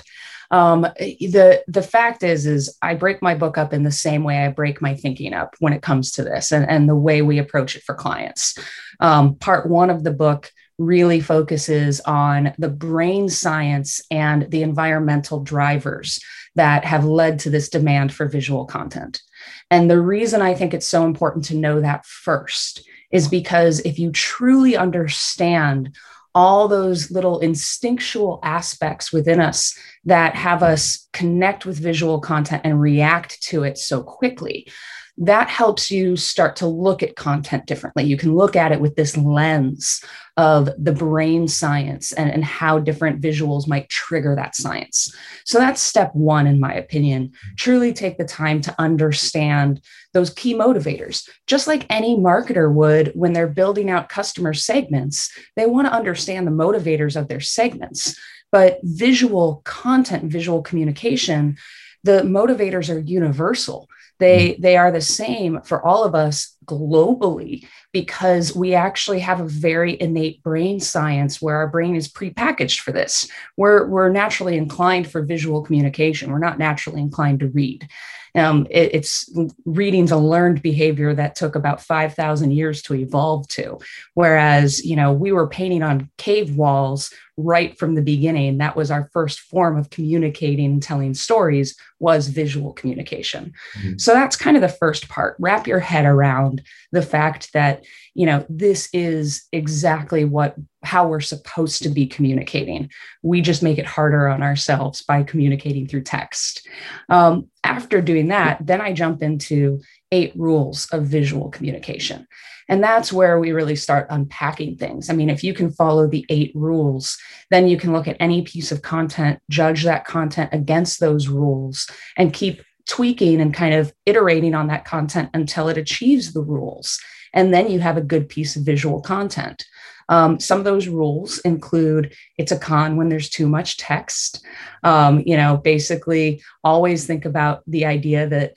Um, 0.52 0.82
the 0.82 1.64
the 1.66 1.82
fact 1.82 2.22
is, 2.22 2.46
is 2.46 2.76
I 2.80 2.94
break 2.94 3.20
my 3.20 3.34
book 3.34 3.58
up 3.58 3.72
in 3.72 3.82
the 3.82 3.90
same 3.90 4.22
way 4.22 4.44
I 4.44 4.48
break 4.48 4.80
my 4.80 4.94
thinking 4.94 5.34
up 5.34 5.56
when 5.58 5.72
it 5.72 5.82
comes 5.82 6.12
to 6.12 6.22
this, 6.22 6.52
and, 6.52 6.68
and 6.68 6.88
the 6.88 6.94
way 6.94 7.20
we 7.20 7.38
approach 7.38 7.74
it 7.74 7.82
for 7.82 7.96
clients. 7.96 8.56
Um, 9.00 9.34
part 9.34 9.68
one 9.68 9.90
of 9.90 10.04
the 10.04 10.12
book 10.12 10.52
really 10.78 11.20
focuses 11.20 12.00
on 12.00 12.54
the 12.58 12.68
brain 12.68 13.28
science 13.28 14.02
and 14.10 14.48
the 14.50 14.62
environmental 14.62 15.40
drivers 15.40 16.20
that 16.54 16.84
have 16.84 17.04
led 17.04 17.40
to 17.40 17.50
this 17.50 17.68
demand 17.68 18.12
for 18.14 18.28
visual 18.28 18.66
content. 18.66 19.22
And 19.70 19.90
the 19.90 20.00
reason 20.00 20.42
I 20.42 20.54
think 20.54 20.74
it's 20.74 20.86
so 20.86 21.04
important 21.04 21.44
to 21.46 21.56
know 21.56 21.80
that 21.80 22.06
first 22.06 22.86
is 23.10 23.28
because 23.28 23.80
if 23.80 23.98
you 23.98 24.10
truly 24.12 24.76
understand 24.76 25.96
all 26.34 26.68
those 26.68 27.10
little 27.10 27.40
instinctual 27.40 28.38
aspects 28.42 29.10
within 29.12 29.40
us 29.40 29.76
that 30.04 30.34
have 30.34 30.62
us 30.62 31.08
connect 31.14 31.64
with 31.64 31.78
visual 31.78 32.20
content 32.20 32.60
and 32.64 32.80
react 32.80 33.42
to 33.42 33.62
it 33.62 33.78
so 33.78 34.02
quickly, 34.02 34.70
that 35.18 35.48
helps 35.48 35.90
you 35.90 36.16
start 36.16 36.56
to 36.56 36.66
look 36.66 37.02
at 37.02 37.16
content 37.16 37.66
differently. 37.66 38.04
You 38.04 38.18
can 38.18 38.34
look 38.34 38.54
at 38.54 38.72
it 38.72 38.80
with 38.80 38.96
this 38.96 39.16
lens 39.16 40.04
of 40.36 40.68
the 40.76 40.92
brain 40.92 41.48
science 41.48 42.12
and, 42.12 42.30
and 42.30 42.44
how 42.44 42.78
different 42.78 43.22
visuals 43.22 43.66
might 43.66 43.88
trigger 43.88 44.34
that 44.36 44.54
science. 44.54 45.14
So 45.44 45.58
that's 45.58 45.80
step 45.80 46.14
one, 46.14 46.46
in 46.46 46.60
my 46.60 46.74
opinion. 46.74 47.32
Truly 47.56 47.94
take 47.94 48.18
the 48.18 48.26
time 48.26 48.60
to 48.62 48.74
understand 48.78 49.80
those 50.12 50.30
key 50.30 50.54
motivators. 50.54 51.26
Just 51.46 51.66
like 51.66 51.86
any 51.88 52.16
marketer 52.16 52.70
would 52.70 53.12
when 53.14 53.32
they're 53.32 53.48
building 53.48 53.88
out 53.88 54.10
customer 54.10 54.52
segments, 54.52 55.30
they 55.56 55.64
want 55.64 55.86
to 55.86 55.94
understand 55.94 56.46
the 56.46 56.50
motivators 56.50 57.18
of 57.18 57.28
their 57.28 57.40
segments. 57.40 58.18
But 58.52 58.80
visual 58.82 59.62
content, 59.64 60.30
visual 60.30 60.60
communication, 60.60 61.56
the 62.04 62.20
motivators 62.20 62.94
are 62.94 63.00
universal 63.00 63.88
they 64.18 64.50
mm. 64.50 64.60
they 64.60 64.76
are 64.76 64.90
the 64.90 65.00
same 65.00 65.60
for 65.62 65.84
all 65.84 66.04
of 66.04 66.14
us 66.14 66.56
globally 66.64 67.66
because 67.92 68.54
we 68.54 68.74
actually 68.74 69.20
have 69.20 69.40
a 69.40 69.48
very 69.48 70.00
innate 70.00 70.42
brain 70.42 70.80
science 70.80 71.40
where 71.40 71.56
our 71.56 71.68
brain 71.68 71.94
is 71.96 72.12
prepackaged 72.12 72.80
for 72.80 72.92
this. 72.92 73.28
We're 73.56 73.86
we're 73.86 74.08
naturally 74.08 74.56
inclined 74.56 75.10
for 75.10 75.22
visual 75.22 75.62
communication. 75.62 76.30
We're 76.30 76.38
not 76.38 76.58
naturally 76.58 77.00
inclined 77.00 77.40
to 77.40 77.48
read. 77.48 77.88
Um, 78.36 78.66
it, 78.70 78.94
it's 78.94 79.30
reading's 79.64 80.10
a 80.10 80.16
learned 80.16 80.62
behavior 80.62 81.14
that 81.14 81.34
took 81.34 81.54
about 81.54 81.80
5,000 81.80 82.50
years 82.50 82.82
to 82.82 82.94
evolve 82.94 83.48
to. 83.48 83.78
Whereas, 84.14 84.84
you 84.84 84.96
know, 84.96 85.12
we 85.12 85.32
were 85.32 85.48
painting 85.48 85.82
on 85.82 86.10
cave 86.18 86.56
walls 86.56 87.12
right 87.36 87.78
from 87.78 87.94
the 87.94 88.02
beginning. 88.02 88.58
That 88.58 88.76
was 88.76 88.90
our 88.90 89.10
first 89.12 89.40
form 89.40 89.76
of 89.76 89.90
communicating 89.90 90.80
telling 90.80 91.14
stories 91.14 91.76
was 91.98 92.28
visual 92.28 92.72
communication. 92.72 93.52
Mm-hmm. 93.78 93.98
So 93.98 94.12
that's 94.12 94.36
kind 94.36 94.56
of 94.56 94.60
the 94.62 94.68
first 94.68 95.08
part. 95.08 95.36
Wrap 95.38 95.66
your 95.66 95.80
head 95.80 96.06
around 96.06 96.62
the 96.92 97.02
fact 97.02 97.52
that, 97.52 97.84
you 98.14 98.26
know, 98.26 98.46
this 98.48 98.88
is 98.92 99.46
exactly 99.52 100.24
what 100.24 100.56
how 100.86 101.06
we're 101.06 101.20
supposed 101.20 101.82
to 101.82 101.88
be 101.88 102.06
communicating. 102.06 102.90
We 103.22 103.40
just 103.42 103.62
make 103.62 103.78
it 103.78 103.86
harder 103.86 104.28
on 104.28 104.42
ourselves 104.42 105.02
by 105.02 105.22
communicating 105.22 105.86
through 105.86 106.04
text. 106.04 106.66
Um, 107.08 107.48
after 107.64 108.00
doing 108.00 108.28
that, 108.28 108.64
then 108.64 108.80
I 108.80 108.92
jump 108.92 109.22
into 109.22 109.80
eight 110.12 110.32
rules 110.36 110.86
of 110.92 111.06
visual 111.06 111.50
communication. 111.50 112.26
And 112.68 112.82
that's 112.82 113.12
where 113.12 113.38
we 113.38 113.52
really 113.52 113.76
start 113.76 114.08
unpacking 114.10 114.76
things. 114.76 115.08
I 115.08 115.14
mean, 115.14 115.30
if 115.30 115.44
you 115.44 115.54
can 115.54 115.70
follow 115.70 116.08
the 116.08 116.24
eight 116.28 116.52
rules, 116.54 117.16
then 117.50 117.68
you 117.68 117.76
can 117.76 117.92
look 117.92 118.08
at 118.08 118.16
any 118.18 118.42
piece 118.42 118.72
of 118.72 118.82
content, 118.82 119.40
judge 119.50 119.84
that 119.84 120.04
content 120.04 120.50
against 120.52 120.98
those 120.98 121.28
rules, 121.28 121.88
and 122.16 122.32
keep 122.32 122.62
tweaking 122.88 123.40
and 123.40 123.54
kind 123.54 123.74
of 123.74 123.92
iterating 124.04 124.54
on 124.54 124.68
that 124.68 124.84
content 124.84 125.30
until 125.34 125.68
it 125.68 125.78
achieves 125.78 126.32
the 126.32 126.42
rules. 126.42 126.98
And 127.32 127.52
then 127.52 127.70
you 127.70 127.80
have 127.80 127.96
a 127.96 128.02
good 128.02 128.28
piece 128.28 128.56
of 128.56 128.64
visual 128.64 129.00
content. 129.00 129.64
Um, 130.08 130.38
some 130.38 130.58
of 130.58 130.64
those 130.64 130.88
rules 130.88 131.38
include 131.40 132.14
it's 132.38 132.52
a 132.52 132.58
con 132.58 132.96
when 132.96 133.08
there's 133.08 133.28
too 133.28 133.48
much 133.48 133.76
text. 133.76 134.44
Um, 134.82 135.22
you 135.26 135.36
know, 135.36 135.56
basically, 135.56 136.42
always 136.62 137.06
think 137.06 137.24
about 137.24 137.62
the 137.66 137.86
idea 137.86 138.28
that 138.28 138.54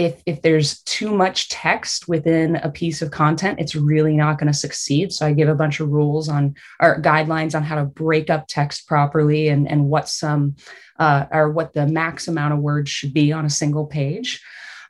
if 0.00 0.22
if 0.24 0.40
there's 0.40 0.80
too 0.84 1.14
much 1.14 1.50
text 1.50 2.08
within 2.08 2.56
a 2.56 2.70
piece 2.70 3.02
of 3.02 3.10
content 3.10 3.60
it's 3.60 3.74
really 3.74 4.16
not 4.16 4.38
going 4.38 4.50
to 4.50 4.58
succeed 4.58 5.12
so 5.12 5.26
i 5.26 5.32
give 5.32 5.48
a 5.48 5.54
bunch 5.54 5.78
of 5.78 5.90
rules 5.90 6.26
on 6.26 6.54
or 6.80 7.02
guidelines 7.02 7.54
on 7.54 7.62
how 7.62 7.74
to 7.74 7.84
break 7.84 8.30
up 8.30 8.46
text 8.48 8.88
properly 8.88 9.48
and 9.48 9.68
and 9.68 9.84
what 9.84 10.08
some 10.08 10.56
uh, 10.98 11.26
or 11.30 11.50
what 11.50 11.74
the 11.74 11.86
max 11.86 12.28
amount 12.28 12.54
of 12.54 12.60
words 12.60 12.88
should 12.88 13.12
be 13.12 13.30
on 13.30 13.44
a 13.44 13.50
single 13.50 13.86
page 13.86 14.42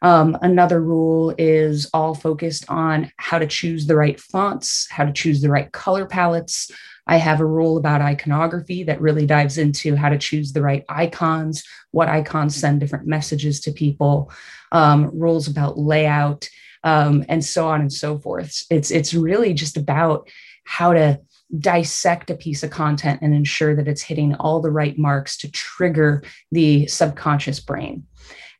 um, 0.02 0.36
another 0.40 0.80
rule 0.80 1.34
is 1.36 1.88
all 1.92 2.14
focused 2.14 2.64
on 2.68 3.12
how 3.16 3.38
to 3.38 3.46
choose 3.46 3.86
the 3.86 3.96
right 3.96 4.20
fonts 4.20 4.86
how 4.90 5.04
to 5.04 5.12
choose 5.12 5.40
the 5.40 5.50
right 5.50 5.72
color 5.72 6.06
palettes 6.06 6.70
I 7.10 7.16
have 7.16 7.40
a 7.40 7.44
rule 7.44 7.76
about 7.76 8.02
iconography 8.02 8.84
that 8.84 9.00
really 9.00 9.26
dives 9.26 9.58
into 9.58 9.96
how 9.96 10.10
to 10.10 10.18
choose 10.18 10.52
the 10.52 10.62
right 10.62 10.84
icons, 10.88 11.64
what 11.90 12.08
icons 12.08 12.54
send 12.54 12.78
different 12.78 13.08
messages 13.08 13.60
to 13.62 13.72
people, 13.72 14.30
um, 14.70 15.10
rules 15.12 15.48
about 15.48 15.76
layout, 15.76 16.48
um, 16.84 17.24
and 17.28 17.44
so 17.44 17.66
on 17.66 17.80
and 17.80 17.92
so 17.92 18.16
forth. 18.18 18.64
It's 18.70 18.92
it's 18.92 19.12
really 19.12 19.54
just 19.54 19.76
about 19.76 20.30
how 20.64 20.92
to 20.92 21.20
dissect 21.58 22.30
a 22.30 22.36
piece 22.36 22.62
of 22.62 22.70
content 22.70 23.22
and 23.22 23.34
ensure 23.34 23.74
that 23.74 23.88
it's 23.88 24.02
hitting 24.02 24.36
all 24.36 24.60
the 24.60 24.70
right 24.70 24.96
marks 24.96 25.36
to 25.38 25.50
trigger 25.50 26.22
the 26.52 26.86
subconscious 26.86 27.58
brain. 27.58 28.06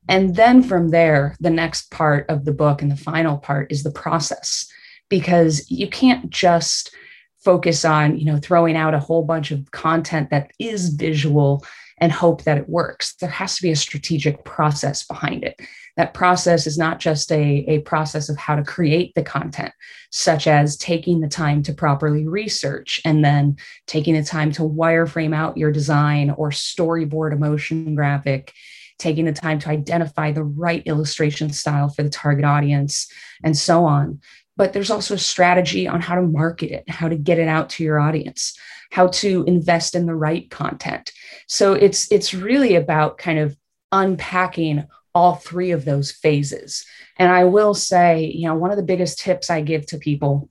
And 0.09 0.35
then 0.35 0.63
from 0.63 0.89
there, 0.89 1.37
the 1.41 1.51
next 1.51 1.91
part 1.91 2.29
of 2.29 2.45
the 2.45 2.53
book 2.53 2.83
and 2.83 2.91
the 2.91 2.97
final 2.97 3.39
part 3.39 3.71
is 3.71 3.83
the 3.83 3.93
process, 3.93 4.69
because 5.09 5.71
you 5.71 5.89
can't 5.89 6.31
just 6.31 6.95
focus 7.39 7.85
on 7.85 8.19
you 8.19 8.27
know 8.27 8.39
throwing 8.39 8.77
out 8.77 8.95
a 8.95 8.99
whole 8.99 9.25
bunch 9.25 9.51
of 9.51 9.71
content 9.71 10.31
that 10.31 10.51
is 10.59 10.91
visual 10.91 11.65
and 11.99 12.13
hope 12.13 12.45
that 12.45 12.59
it 12.59 12.69
works. 12.69 13.15
There 13.15 13.29
has 13.29 13.57
to 13.57 13.63
be 13.63 13.71
a 13.71 13.77
strategic 13.77 14.45
process 14.45 15.07
behind 15.07 15.45
it. 15.45 15.61
That 15.97 16.15
process 16.15 16.67
is 16.67 16.79
not 16.79 16.99
just 16.99 17.31
a, 17.31 17.65
a 17.69 17.81
process 17.81 18.31
of 18.31 18.39
how 18.39 18.57
to 18.57 18.63
create 18.63 19.15
the 19.15 19.23
content 19.23 19.73
such 20.11 20.47
as 20.47 20.77
taking 20.77 21.21
the 21.21 21.29
time 21.29 21.63
to 21.65 21.75
properly 21.75 22.27
research 22.27 23.01
and 23.05 23.25
then 23.25 23.57
taking 23.87 24.15
the 24.15 24.25
time 24.25 24.51
to 24.53 24.63
wireframe 24.63 25.35
out 25.35 25.59
your 25.59 25.71
design 25.71 26.31
or 26.31 26.51
storyboard 26.51 27.35
a 27.35 27.37
motion 27.37 27.95
graphic 27.95 28.55
taking 29.01 29.25
the 29.25 29.33
time 29.33 29.59
to 29.59 29.69
identify 29.69 30.31
the 30.31 30.45
right 30.45 30.83
illustration 30.87 31.51
style 31.51 31.89
for 31.89 32.03
the 32.03 32.11
target 32.11 32.45
audience 32.45 33.11
and 33.43 33.57
so 33.57 33.85
on 33.85 34.21
but 34.61 34.75
there's 34.75 34.91
also 34.91 35.15
a 35.15 35.19
strategy 35.19 35.89
on 35.89 36.03
how 36.03 36.15
to 36.15 36.21
market 36.21 36.71
it, 36.71 36.91
how 36.91 37.09
to 37.09 37.17
get 37.17 37.39
it 37.39 37.49
out 37.49 37.71
to 37.71 37.83
your 37.83 37.99
audience, 37.99 38.55
how 38.91 39.07
to 39.07 39.43
invest 39.47 39.95
in 39.95 40.05
the 40.05 40.15
right 40.15 40.51
content. 40.51 41.13
So 41.47 41.73
it's 41.73 42.13
it's 42.13 42.35
really 42.35 42.75
about 42.75 43.17
kind 43.17 43.39
of 43.39 43.57
unpacking 43.91 44.87
all 45.15 45.37
three 45.37 45.71
of 45.71 45.87
those 45.87 46.13
phases. 46.13 46.85
And 47.19 47.33
I 47.33 47.45
will 47.45 47.73
say, 47.73 48.27
you 48.27 48.49
know, 48.49 48.55
one 48.55 48.71
of 48.71 48.77
the 48.77 48.83
biggest 48.83 49.19
tips 49.19 49.49
I 49.49 49.63
give 49.63 49.87
to 49.87 49.97
people 49.97 50.51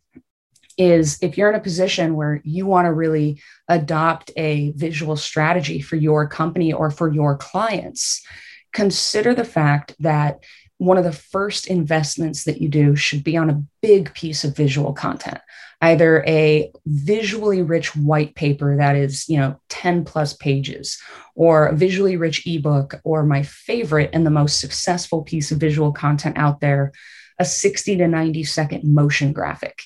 is 0.80 1.20
if 1.22 1.38
you're 1.38 1.50
in 1.50 1.56
a 1.56 1.62
position 1.62 2.16
where 2.16 2.42
you 2.44 2.66
want 2.66 2.86
to 2.86 2.94
really 2.94 3.42
adopt 3.68 4.32
a 4.38 4.72
visual 4.72 5.18
strategy 5.18 5.82
for 5.82 5.98
your 5.98 6.28
company 6.28 6.74
or 6.74 6.90
for 6.90 7.14
your 7.14 7.38
clients, 7.38 8.26
consider 8.74 9.36
the 9.36 9.44
fact 9.44 9.94
that 10.00 10.44
one 10.78 10.98
of 10.98 11.04
the 11.04 11.12
first 11.12 11.68
investments 11.68 12.46
that 12.46 12.62
you 12.62 12.70
do 12.70 12.96
should 12.96 13.24
be 13.24 13.36
on 13.36 13.50
a 13.50 13.62
big 13.82 14.14
piece 14.14 14.44
of 14.44 14.56
visual 14.56 14.94
content 14.94 15.40
either 15.82 16.24
a 16.28 16.72
visually 16.86 17.62
rich 17.62 17.96
white 17.96 18.36
paper 18.36 18.78
that 18.78 18.96
is 18.96 19.28
you 19.30 19.38
know 19.38 19.60
10 19.70 20.04
plus 20.04 20.34
pages 20.34 21.02
or 21.36 21.68
a 21.68 21.76
visually 21.76 22.18
rich 22.18 22.46
ebook 22.46 23.00
or 23.04 23.24
my 23.24 23.44
favorite 23.44 24.10
and 24.14 24.26
the 24.26 24.32
most 24.32 24.60
successful 24.60 25.24
piece 25.24 25.52
of 25.52 25.58
visual 25.58 25.92
content 25.92 26.38
out 26.38 26.60
there 26.60 26.92
a 27.40 27.46
60 27.46 27.98
to 27.98 28.08
90 28.08 28.44
second 28.44 28.84
motion 28.84 29.32
graphic 29.32 29.82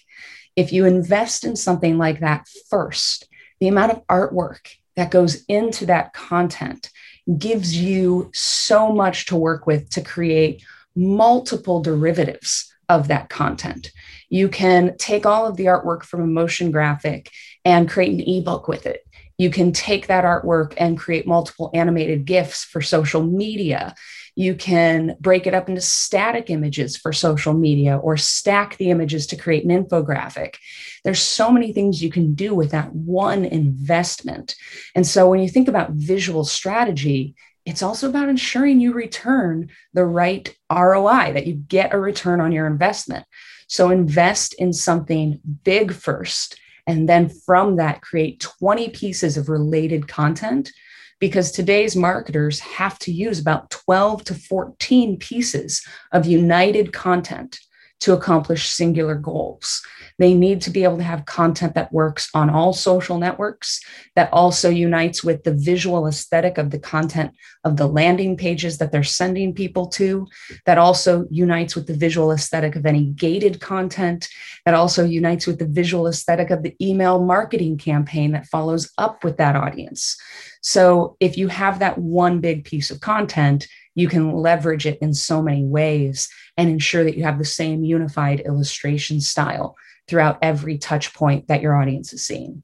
if 0.56 0.72
you 0.72 0.86
invest 0.86 1.44
in 1.44 1.56
something 1.56 1.98
like 1.98 2.20
that 2.20 2.48
first 2.70 3.28
the 3.60 3.68
amount 3.68 3.92
of 3.92 4.06
artwork 4.08 4.76
that 4.96 5.12
goes 5.12 5.44
into 5.46 5.86
that 5.86 6.14
content 6.14 6.90
gives 7.38 7.76
you 7.76 8.30
so 8.34 8.92
much 8.92 9.26
to 9.28 9.36
work 9.36 9.66
with 9.66 9.90
to 9.90 10.02
create 10.02 10.64
multiple 10.96 11.82
derivatives 11.82 12.74
of 12.90 13.08
that 13.08 13.30
content. 13.30 13.92
You 14.30 14.50
can 14.50 14.98
take 14.98 15.26
all 15.26 15.48
of 15.48 15.58
the 15.58 15.66
artwork 15.66 16.04
from 16.04 16.22
a 16.22 16.28
motion 16.28 16.72
graphic 16.72 17.32
and 17.64 17.90
create 17.90 18.14
an 18.14 18.20
ebook 18.20 18.68
with 18.68 18.86
it. 18.86 19.08
You 19.38 19.50
can 19.50 19.72
take 19.72 20.08
that 20.08 20.26
artwork 20.26 20.74
and 20.78 20.98
create 20.98 21.26
multiple 21.26 21.72
animated 21.74 22.26
GIFs 22.26 22.64
for 22.64 22.82
social 22.82 23.24
media. 23.24 23.96
You 24.36 24.56
can 24.56 25.16
break 25.20 25.46
it 25.46 25.54
up 25.54 25.70
into 25.70 25.82
static 25.82 26.50
images 26.50 26.98
for 26.98 27.14
social 27.14 27.54
media 27.54 27.98
or 27.98 28.18
stack 28.18 28.78
the 28.78 28.90
images 28.90 29.28
to 29.28 29.36
create 29.36 29.64
an 29.64 29.70
infographic. 29.70 30.56
There's 31.04 31.22
so 31.22 31.52
many 31.52 31.72
things 31.72 32.02
you 32.02 32.10
can 32.10 32.34
do 32.34 32.56
with 32.56 32.72
that 32.72 32.94
one 32.94 33.46
investment. 33.46 34.56
And 34.96 35.06
so 35.06 35.30
when 35.30 35.40
you 35.40 35.50
think 35.50 35.68
about 35.68 35.92
visual 35.92 36.46
strategy, 36.46 37.36
it's 37.66 37.84
also 37.84 38.10
about 38.10 38.30
ensuring 38.30 38.80
you 38.80 38.94
return 38.94 39.70
the 39.94 40.06
right 40.06 40.54
ROI, 40.72 41.34
that 41.34 41.48
you 41.48 41.54
get 41.54 41.94
a 41.94 42.00
return 42.00 42.42
on 42.42 42.52
your 42.52 42.68
investment. 42.68 43.26
So 43.68 43.90
invest 43.90 44.54
in 44.56 44.74
something 44.74 45.40
big 45.64 45.94
first. 45.94 46.60
And 46.86 47.08
then 47.08 47.30
from 47.30 47.78
that, 47.78 48.02
create 48.02 48.42
20 48.42 48.90
pieces 48.90 49.38
of 49.38 49.48
related 49.48 50.08
content 50.08 50.72
because 51.20 51.52
today's 51.52 51.96
marketers 51.96 52.60
have 52.60 53.00
to 53.00 53.12
use 53.12 53.40
about 53.40 53.70
12 53.70 54.24
to 54.26 54.36
14 54.36 55.18
pieces 55.18 55.86
of 56.12 56.26
united 56.26 56.94
content 56.94 57.60
to 58.04 58.12
accomplish 58.12 58.68
singular 58.68 59.16
goals. 59.16 59.82
They 60.20 60.34
need 60.34 60.62
to 60.64 60.70
be 60.70 60.84
able 60.84 60.98
to 60.98 61.04
have 61.04 61.26
content 61.26 61.74
that 61.76 61.94
works 61.94 62.30
on 62.34 62.50
all 62.50 62.74
social 62.74 63.18
networks, 63.18 63.80
that 64.18 64.32
also 64.34 64.70
unites 64.70 65.24
with 65.24 65.44
the 65.44 65.54
visual 65.54 66.06
aesthetic 66.06 66.58
of 66.58 66.70
the 66.70 66.80
content 66.80 67.32
of 67.64 67.78
the 67.78 67.88
landing 67.88 68.36
pages 68.36 68.78
that 68.80 68.92
they're 68.92 69.06
sending 69.06 69.54
people 69.54 69.88
to, 69.88 70.28
that 70.66 70.78
also 70.78 71.26
unites 71.30 71.78
with 71.78 71.88
the 71.88 71.96
visual 71.96 72.34
aesthetic 72.34 72.76
of 72.76 72.86
any 72.86 73.06
gated 73.06 73.62
content, 73.62 74.28
that 74.66 74.74
also 74.74 75.06
unites 75.06 75.48
with 75.48 75.58
the 75.58 75.68
visual 75.68 76.06
aesthetic 76.08 76.50
of 76.50 76.62
the 76.62 76.76
email 76.86 77.24
marketing 77.24 77.78
campaign 77.78 78.34
that 78.34 78.48
follows 78.48 78.92
up 78.98 79.24
with 79.24 79.38
that 79.38 79.56
audience. 79.56 80.18
So 80.64 81.18
if 81.20 81.38
you 81.38 81.50
have 81.50 81.80
that 81.80 81.98
one 81.98 82.40
big 82.40 82.64
piece 82.64 82.90
of 82.90 83.02
content, 83.02 83.68
you 83.96 84.08
can 84.08 84.32
leverage 84.34 84.86
it 84.86 84.98
in 85.02 85.14
so 85.14 85.42
many 85.42 85.66
ways 85.66 86.30
and 86.56 86.70
ensure 86.70 87.04
that 87.04 87.18
you 87.18 87.24
have 87.24 87.38
the 87.38 87.46
same 87.46 87.84
unified 87.84 88.40
illustration 88.40 89.20
style 89.20 89.76
throughout 90.08 90.40
every 90.42 90.78
touch 90.78 91.14
point 91.14 91.50
that 91.50 91.62
your 91.62 91.76
audience 91.76 92.14
is 92.14 92.26
seeing. 92.26 92.64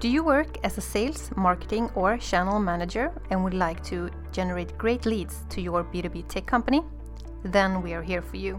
Do 0.00 0.08
you 0.08 0.24
work 0.24 0.56
as 0.64 0.78
a 0.78 0.80
sales, 0.80 1.30
marketing, 1.36 1.90
or 1.94 2.16
channel 2.16 2.58
manager 2.58 3.12
and 3.28 3.44
would 3.44 3.52
like 3.52 3.84
to 3.84 4.08
generate 4.32 4.78
great 4.78 5.04
leads 5.04 5.44
to 5.50 5.60
your 5.60 5.84
B2B 5.84 6.26
tech 6.26 6.46
company? 6.46 6.80
Then 7.44 7.82
we 7.82 7.92
are 7.92 8.02
here 8.02 8.22
for 8.22 8.38
you. 8.38 8.58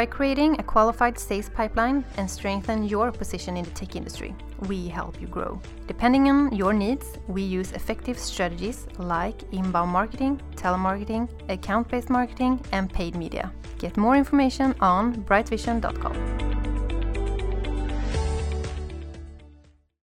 By 0.00 0.06
creating 0.06 0.58
a 0.58 0.62
qualified 0.62 1.18
sales 1.18 1.50
pipeline 1.50 2.06
and 2.16 2.30
strengthen 2.30 2.84
your 2.84 3.12
position 3.12 3.58
in 3.58 3.64
the 3.64 3.70
tech 3.72 3.96
industry, 3.96 4.34
we 4.66 4.88
help 4.88 5.20
you 5.20 5.26
grow. 5.26 5.60
Depending 5.86 6.30
on 6.30 6.56
your 6.56 6.72
needs, 6.72 7.18
we 7.28 7.42
use 7.42 7.72
effective 7.72 8.18
strategies 8.18 8.86
like 8.96 9.42
inbound 9.52 9.90
marketing, 9.90 10.40
telemarketing, 10.56 11.28
account 11.50 11.88
based 11.88 12.08
marketing, 12.08 12.64
and 12.72 12.90
paid 12.90 13.14
media. 13.14 13.52
Get 13.78 13.98
more 13.98 14.16
information 14.16 14.74
on 14.80 15.22
brightvision.com. 15.24 16.16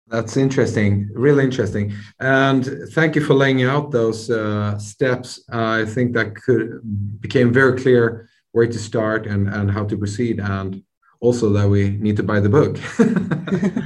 That's 0.08 0.36
interesting, 0.36 1.08
really 1.14 1.44
interesting. 1.44 1.94
And 2.18 2.68
thank 2.92 3.14
you 3.14 3.22
for 3.22 3.32
laying 3.32 3.62
out 3.62 3.92
those 3.92 4.28
uh, 4.28 4.76
steps. 4.76 5.42
I 5.48 5.86
think 5.86 6.12
that 6.12 6.34
could 6.34 6.82
became 7.22 7.50
very 7.50 7.80
clear 7.80 8.28
where 8.52 8.66
to 8.66 8.78
start 8.78 9.26
and, 9.26 9.48
and 9.48 9.70
how 9.70 9.84
to 9.84 9.96
proceed 9.96 10.40
and 10.40 10.82
also 11.20 11.50
that 11.50 11.68
we 11.68 11.90
need 11.90 12.16
to 12.16 12.22
buy 12.22 12.40
the 12.40 12.48
book. 12.48 12.78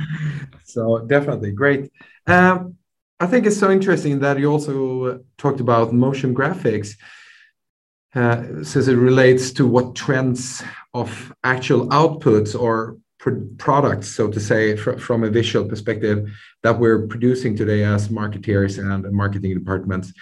So 0.74 0.98
definitely 1.06 1.52
great. 1.52 1.92
Um, 2.26 2.76
i 3.20 3.26
think 3.26 3.46
it's 3.46 3.58
so 3.58 3.70
interesting 3.70 4.18
that 4.20 4.38
you 4.38 4.50
also 4.50 5.20
talked 5.38 5.60
about 5.60 5.92
motion 5.92 6.34
graphics 6.34 6.96
uh, 8.14 8.64
since 8.64 8.86
it 8.88 8.96
relates 8.96 9.52
to 9.52 9.66
what 9.66 9.94
trends 9.94 10.62
of 10.94 11.32
actual 11.44 11.86
outputs 11.88 12.58
or 12.60 12.98
products 13.56 14.08
so 14.08 14.30
to 14.30 14.40
say 14.40 14.76
fr 14.76 14.92
from 15.06 15.24
a 15.24 15.30
visual 15.30 15.66
perspective 15.72 16.18
that 16.62 16.78
we're 16.78 17.06
producing 17.06 17.56
today 17.56 17.82
as 17.84 18.08
marketeers 18.08 18.74
and 18.78 19.10
marketing 19.12 19.54
departments 19.54 20.12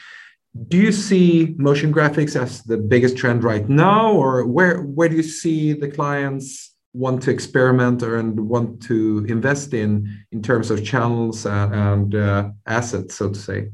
do 0.68 0.76
you 0.76 0.92
see 0.92 1.54
motion 1.56 1.92
graphics 1.92 2.40
as 2.40 2.62
the 2.64 2.76
biggest 2.76 3.16
trend 3.16 3.42
right 3.42 3.68
now 3.68 4.12
or 4.12 4.46
where 4.46 4.82
where 4.82 5.08
do 5.08 5.16
you 5.16 5.22
see 5.22 5.72
the 5.72 5.88
clients 5.88 6.74
want 6.92 7.22
to 7.22 7.30
experiment 7.30 8.02
or 8.02 8.16
and 8.16 8.38
want 8.38 8.82
to 8.82 9.24
invest 9.28 9.72
in 9.72 10.06
in 10.30 10.42
terms 10.42 10.70
of 10.70 10.84
channels 10.84 11.46
and, 11.46 11.74
and 11.74 12.14
uh, 12.14 12.50
assets 12.66 13.14
so 13.14 13.30
to 13.30 13.38
say 13.38 13.68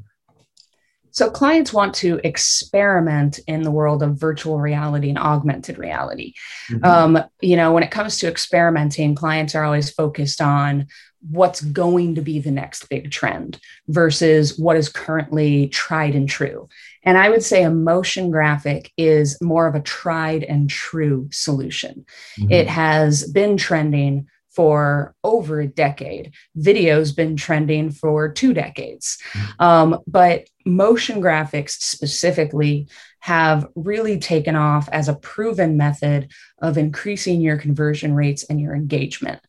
so 1.18 1.30
clients 1.30 1.72
want 1.72 1.94
to 1.94 2.20
experiment 2.24 3.40
in 3.46 3.62
the 3.62 3.70
world 3.70 4.02
of 4.02 4.16
virtual 4.16 4.58
reality 4.58 5.08
and 5.08 5.18
augmented 5.18 5.78
reality 5.78 6.34
mm-hmm. 6.70 6.84
um, 6.84 7.24
you 7.40 7.56
know 7.56 7.72
when 7.72 7.82
it 7.82 7.90
comes 7.90 8.18
to 8.18 8.28
experimenting 8.28 9.14
clients 9.14 9.54
are 9.54 9.64
always 9.64 9.90
focused 9.90 10.40
on 10.40 10.86
what's 11.30 11.60
going 11.60 12.14
to 12.14 12.20
be 12.20 12.38
the 12.38 12.50
next 12.50 12.88
big 12.88 13.10
trend 13.10 13.60
versus 13.88 14.58
what 14.58 14.76
is 14.76 14.88
currently 14.88 15.68
tried 15.68 16.14
and 16.14 16.28
true. 16.28 16.68
And 17.02 17.18
I 17.18 17.28
would 17.28 17.42
say 17.42 17.64
a 17.64 17.70
motion 17.70 18.30
graphic 18.30 18.92
is 18.96 19.40
more 19.42 19.66
of 19.66 19.74
a 19.74 19.80
tried 19.80 20.44
and 20.44 20.70
true 20.70 21.28
solution. 21.32 22.06
Mm-hmm. 22.38 22.52
It 22.52 22.68
has 22.68 23.30
been 23.32 23.56
trending 23.56 24.28
for 24.58 25.14
over 25.22 25.60
a 25.60 25.68
decade. 25.68 26.34
Video's 26.56 27.12
been 27.12 27.36
trending 27.36 27.92
for 27.92 28.28
two 28.28 28.52
decades. 28.52 29.16
Um, 29.60 30.00
but 30.08 30.48
motion 30.66 31.22
graphics 31.22 31.80
specifically 31.80 32.88
have 33.20 33.68
really 33.76 34.18
taken 34.18 34.56
off 34.56 34.88
as 34.90 35.08
a 35.08 35.14
proven 35.14 35.76
method 35.76 36.32
of 36.60 36.76
increasing 36.76 37.40
your 37.40 37.56
conversion 37.56 38.14
rates 38.14 38.42
and 38.50 38.60
your 38.60 38.74
engagement. 38.74 39.40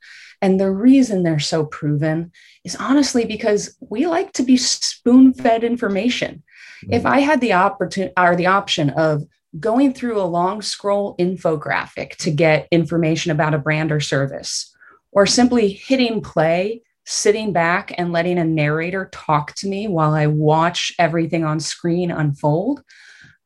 And 0.44 0.60
the 0.60 0.70
reason 0.70 1.24
they're 1.24 1.40
so 1.40 1.66
proven 1.66 2.32
is 2.64 2.76
honestly 2.76 3.26
because 3.26 3.76
we 3.80 4.06
like 4.06 4.32
to 4.34 4.44
be 4.44 4.58
spoon 4.58 5.34
fed 5.34 5.64
information. 5.64 6.44
Mm-hmm. 6.84 6.94
If 6.94 7.08
I 7.08 7.22
had 7.22 7.42
the 7.42 7.54
opportunity 7.54 8.14
or 8.16 8.36
the 8.36 8.46
option 8.46 8.92
of 8.92 9.24
going 9.60 9.92
through 9.92 10.22
a 10.22 10.34
long 10.38 10.62
scroll 10.62 11.16
infographic 11.18 12.16
to 12.18 12.30
get 12.30 12.68
information 12.70 13.32
about 13.32 13.56
a 13.56 13.58
brand 13.58 13.92
or 13.92 14.00
service, 14.00 14.76
or 15.12 15.26
simply 15.26 15.70
hitting 15.70 16.22
play, 16.22 16.82
sitting 17.06 17.52
back 17.52 17.94
and 17.98 18.12
letting 18.12 18.38
a 18.38 18.44
narrator 18.44 19.10
talk 19.12 19.54
to 19.56 19.68
me 19.68 19.88
while 19.88 20.14
I 20.14 20.28
watch 20.28 20.94
everything 21.00 21.44
on 21.44 21.60
screen 21.60 22.12
unfold, 22.12 22.84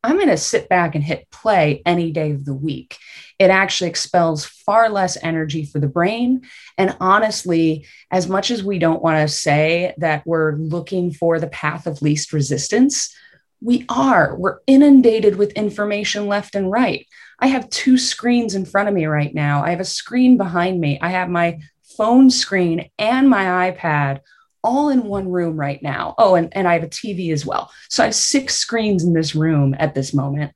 I'm 0.03 0.17
going 0.17 0.27
to 0.27 0.37
sit 0.37 0.67
back 0.67 0.95
and 0.95 1.03
hit 1.03 1.31
play 1.31 1.81
any 1.85 2.11
day 2.11 2.31
of 2.31 2.43
the 2.43 2.53
week. 2.53 2.97
It 3.39 3.49
actually 3.49 3.89
expels 3.89 4.43
far 4.43 4.89
less 4.89 5.17
energy 5.23 5.65
for 5.65 5.79
the 5.79 5.87
brain. 5.87 6.41
And 6.77 6.95
honestly, 6.99 7.87
as 8.11 8.27
much 8.27 8.51
as 8.51 8.63
we 8.63 8.79
don't 8.79 9.01
want 9.01 9.17
to 9.17 9.33
say 9.33 9.93
that 9.97 10.23
we're 10.25 10.57
looking 10.57 11.11
for 11.13 11.39
the 11.39 11.47
path 11.47 11.87
of 11.87 12.01
least 12.01 12.33
resistance, 12.33 13.15
we 13.63 13.85
are. 13.89 14.35
We're 14.37 14.59
inundated 14.67 15.37
with 15.37 15.51
information 15.53 16.27
left 16.27 16.55
and 16.55 16.69
right. 16.69 17.07
I 17.39 17.47
have 17.47 17.69
two 17.69 17.97
screens 17.97 18.55
in 18.55 18.65
front 18.65 18.89
of 18.89 18.93
me 18.93 19.05
right 19.05 19.33
now. 19.33 19.63
I 19.63 19.69
have 19.69 19.79
a 19.79 19.85
screen 19.85 20.37
behind 20.37 20.79
me. 20.79 20.99
I 21.01 21.09
have 21.09 21.29
my 21.29 21.59
phone 21.97 22.29
screen 22.29 22.89
and 22.99 23.29
my 23.29 23.71
iPad 23.71 24.19
all 24.63 24.89
in 24.89 25.03
one 25.03 25.29
room 25.29 25.57
right 25.57 25.81
now. 25.81 26.15
Oh, 26.17 26.35
and, 26.35 26.49
and 26.55 26.67
I 26.67 26.73
have 26.73 26.83
a 26.83 26.87
TV 26.87 27.31
as 27.33 27.45
well. 27.45 27.71
So 27.89 28.03
I 28.03 28.07
have 28.07 28.15
six 28.15 28.55
screens 28.55 29.03
in 29.03 29.13
this 29.13 29.35
room 29.35 29.75
at 29.77 29.93
this 29.93 30.13
moment. 30.13 30.53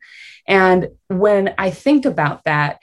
And 0.47 0.87
when 1.07 1.53
I 1.57 1.71
think 1.71 2.05
about 2.05 2.43
that, 2.45 2.79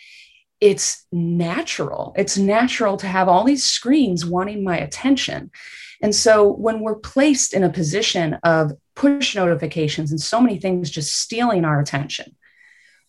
it's 0.60 1.06
natural. 1.12 2.14
It's 2.16 2.38
natural 2.38 2.96
to 2.98 3.06
have 3.06 3.28
all 3.28 3.44
these 3.44 3.64
screens 3.64 4.24
wanting 4.24 4.64
my 4.64 4.78
attention. 4.78 5.50
And 6.04 6.14
so 6.14 6.52
when 6.52 6.80
we're 6.80 6.96
placed 6.96 7.54
in 7.54 7.64
a 7.64 7.72
position 7.72 8.34
of 8.44 8.72
push 8.94 9.34
notifications 9.34 10.10
and 10.10 10.20
so 10.20 10.38
many 10.38 10.58
things 10.58 10.90
just 10.90 11.18
stealing 11.18 11.64
our 11.64 11.80
attention, 11.80 12.36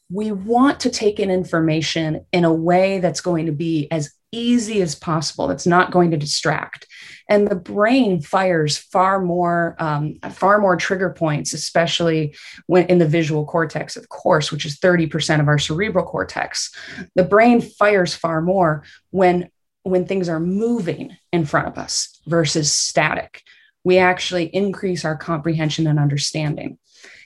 we 0.09 0.31
want 0.31 0.79
to 0.79 0.89
take 0.89 1.19
in 1.19 1.29
information 1.29 2.25
in 2.31 2.45
a 2.45 2.53
way 2.53 2.99
that's 2.99 3.19
going 3.19 3.47
to 3.47 3.51
be 3.51 3.91
as 3.91 4.13
easy 4.31 4.81
as 4.81 4.95
possible 4.95 5.47
that's 5.47 5.67
not 5.67 5.91
going 5.91 6.11
to 6.11 6.17
distract. 6.17 6.87
And 7.27 7.49
the 7.49 7.55
brain 7.55 8.21
fires 8.21 8.77
far 8.77 9.19
more 9.19 9.75
um, 9.77 10.19
far 10.31 10.59
more 10.59 10.77
trigger 10.77 11.09
points 11.09 11.53
especially 11.53 12.33
when 12.67 12.85
in 12.85 12.99
the 12.99 13.07
visual 13.07 13.45
cortex 13.45 13.97
of 13.97 14.07
course 14.07 14.53
which 14.53 14.65
is 14.65 14.79
30% 14.79 15.41
of 15.41 15.49
our 15.49 15.59
cerebral 15.59 16.05
cortex. 16.05 16.73
The 17.15 17.25
brain 17.25 17.59
fires 17.59 18.15
far 18.15 18.41
more 18.41 18.83
when 19.09 19.49
when 19.83 20.05
things 20.05 20.29
are 20.29 20.39
moving 20.39 21.17
in 21.33 21.45
front 21.45 21.67
of 21.67 21.77
us 21.77 22.14
versus 22.25 22.71
static 22.71 23.41
we 23.83 23.97
actually 23.97 24.45
increase 24.45 25.05
our 25.05 25.15
comprehension 25.15 25.87
and 25.87 25.99
understanding 25.99 26.77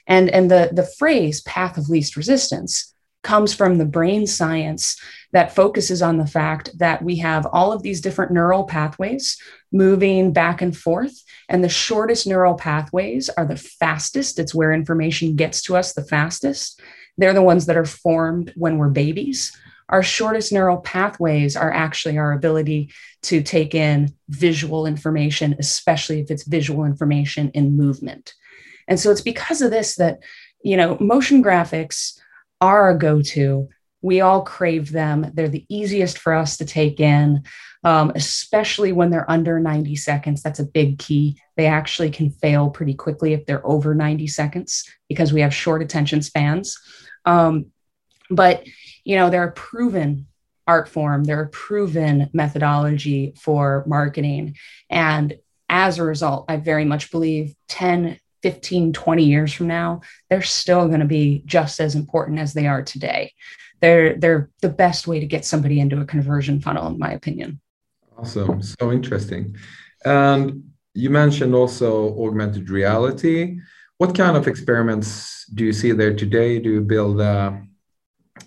and 0.06 0.28
and 0.30 0.50
the 0.50 0.70
the 0.72 0.88
phrase 0.98 1.40
path 1.42 1.78
of 1.78 1.88
least 1.88 2.16
resistance 2.16 2.94
comes 3.22 3.54
from 3.54 3.78
the 3.78 3.84
brain 3.84 4.26
science 4.26 5.00
that 5.32 5.54
focuses 5.54 6.02
on 6.02 6.16
the 6.16 6.26
fact 6.26 6.70
that 6.78 7.02
we 7.02 7.16
have 7.16 7.46
all 7.52 7.72
of 7.72 7.82
these 7.82 8.00
different 8.00 8.32
neural 8.32 8.64
pathways 8.64 9.40
moving 9.72 10.32
back 10.32 10.62
and 10.62 10.76
forth. 10.76 11.22
And 11.48 11.62
the 11.62 11.68
shortest 11.68 12.26
neural 12.26 12.54
pathways 12.54 13.28
are 13.28 13.46
the 13.46 13.56
fastest. 13.56 14.38
It's 14.38 14.54
where 14.54 14.72
information 14.72 15.36
gets 15.36 15.62
to 15.62 15.76
us 15.76 15.92
the 15.92 16.04
fastest. 16.04 16.80
They're 17.18 17.34
the 17.34 17.42
ones 17.42 17.66
that 17.66 17.76
are 17.76 17.84
formed 17.84 18.52
when 18.56 18.78
we're 18.78 18.88
babies. 18.88 19.56
Our 19.90 20.02
shortest 20.02 20.52
neural 20.52 20.78
pathways 20.78 21.56
are 21.56 21.72
actually 21.72 22.16
our 22.16 22.32
ability 22.32 22.92
to 23.24 23.42
take 23.42 23.74
in 23.74 24.14
visual 24.28 24.86
information, 24.86 25.56
especially 25.58 26.20
if 26.20 26.30
it's 26.30 26.44
visual 26.44 26.84
information 26.84 27.50
in 27.50 27.76
movement. 27.76 28.34
And 28.88 28.98
so 28.98 29.10
it's 29.10 29.20
because 29.20 29.60
of 29.60 29.70
this 29.70 29.96
that, 29.96 30.20
you 30.62 30.76
know, 30.76 30.96
motion 31.00 31.44
graphics 31.44 32.18
are 32.60 32.90
a 32.90 32.98
go 32.98 33.20
to 33.22 33.68
we 34.02 34.20
all 34.20 34.42
crave 34.42 34.92
them. 34.92 35.30
They're 35.34 35.48
the 35.48 35.66
easiest 35.68 36.18
for 36.18 36.32
us 36.32 36.56
to 36.56 36.64
take 36.64 37.00
in, 37.00 37.42
um, 37.84 38.12
especially 38.14 38.92
when 38.92 39.10
they're 39.10 39.30
under 39.30 39.60
90 39.60 39.96
seconds. 39.96 40.42
That's 40.42 40.58
a 40.58 40.64
big 40.64 40.98
key. 40.98 41.38
They 41.56 41.66
actually 41.66 42.10
can 42.10 42.30
fail 42.30 42.70
pretty 42.70 42.94
quickly 42.94 43.34
if 43.34 43.44
they're 43.44 43.66
over 43.66 43.94
90 43.94 44.26
seconds 44.26 44.88
because 45.08 45.32
we 45.32 45.42
have 45.42 45.54
short 45.54 45.82
attention 45.82 46.22
spans. 46.22 46.78
Um, 47.26 47.66
but, 48.30 48.64
you 49.04 49.16
know, 49.16 49.30
they're 49.30 49.44
a 49.44 49.52
proven 49.52 50.26
art 50.66 50.88
form, 50.88 51.24
they're 51.24 51.42
a 51.42 51.48
proven 51.48 52.30
methodology 52.32 53.34
for 53.36 53.84
marketing. 53.86 54.56
And 54.88 55.36
as 55.68 55.98
a 55.98 56.04
result, 56.04 56.46
I 56.48 56.56
very 56.56 56.84
much 56.84 57.10
believe 57.10 57.54
10, 57.68 58.18
15, 58.42 58.92
20 58.92 59.24
years 59.24 59.52
from 59.52 59.68
now, 59.68 60.00
they're 60.28 60.42
still 60.42 60.88
going 60.88 61.00
to 61.00 61.06
be 61.06 61.42
just 61.46 61.80
as 61.80 61.94
important 61.94 62.38
as 62.38 62.52
they 62.52 62.66
are 62.66 62.82
today. 62.82 63.32
They're 63.80 64.16
they're 64.16 64.50
the 64.60 64.68
best 64.68 65.06
way 65.06 65.20
to 65.20 65.26
get 65.26 65.44
somebody 65.44 65.80
into 65.80 66.00
a 66.00 66.04
conversion 66.04 66.60
funnel 66.60 66.86
in 66.88 66.98
my 66.98 67.12
opinion. 67.12 67.60
Awesome. 68.18 68.62
So 68.62 68.92
interesting. 68.92 69.56
And 70.04 70.64
you 70.94 71.10
mentioned 71.10 71.54
also 71.54 72.14
augmented 72.22 72.68
reality. 72.68 73.58
What 73.98 74.14
kind 74.14 74.36
of 74.36 74.46
experiments 74.46 75.46
do 75.54 75.64
you 75.64 75.72
see 75.72 75.92
there 75.92 76.14
today? 76.14 76.58
Do 76.58 76.70
you 76.70 76.80
build 76.80 77.20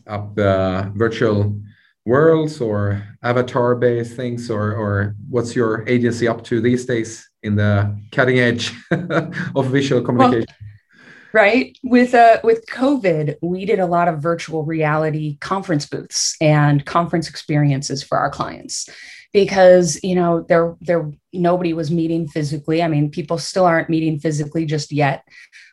up 0.07 0.37
uh, 0.37 0.89
virtual 0.95 1.59
worlds 2.05 2.59
or 2.59 3.01
avatar 3.23 3.75
based 3.75 4.15
things 4.15 4.49
or 4.49 4.73
or 4.73 5.15
what's 5.29 5.55
your 5.55 5.87
agency 5.87 6.27
up 6.27 6.43
to 6.43 6.59
these 6.59 6.85
days 6.85 7.29
in 7.43 7.55
the 7.55 7.97
cutting 8.11 8.39
edge 8.39 8.73
of 9.55 9.67
visual 9.67 10.01
communication? 10.01 10.45
well, 10.47 10.69
right? 11.31 11.77
With 11.83 12.13
uh 12.13 12.39
with 12.43 12.65
covid 12.67 13.35
we 13.41 13.65
did 13.65 13.79
a 13.79 13.85
lot 13.85 14.07
of 14.07 14.21
virtual 14.21 14.63
reality 14.65 15.37
conference 15.39 15.85
booths 15.85 16.35
and 16.41 16.85
conference 16.85 17.29
experiences 17.29 18.03
for 18.03 18.17
our 18.17 18.29
clients 18.29 18.89
because 19.33 19.99
you 20.03 20.15
know 20.15 20.45
there 20.47 20.75
there 20.81 21.11
nobody 21.33 21.73
was 21.73 21.89
meeting 21.91 22.27
physically. 22.27 22.83
I 22.83 22.87
mean 22.87 23.09
people 23.09 23.37
still 23.37 23.65
aren't 23.65 23.89
meeting 23.89 24.19
physically 24.19 24.65
just 24.65 24.91
yet 24.91 25.27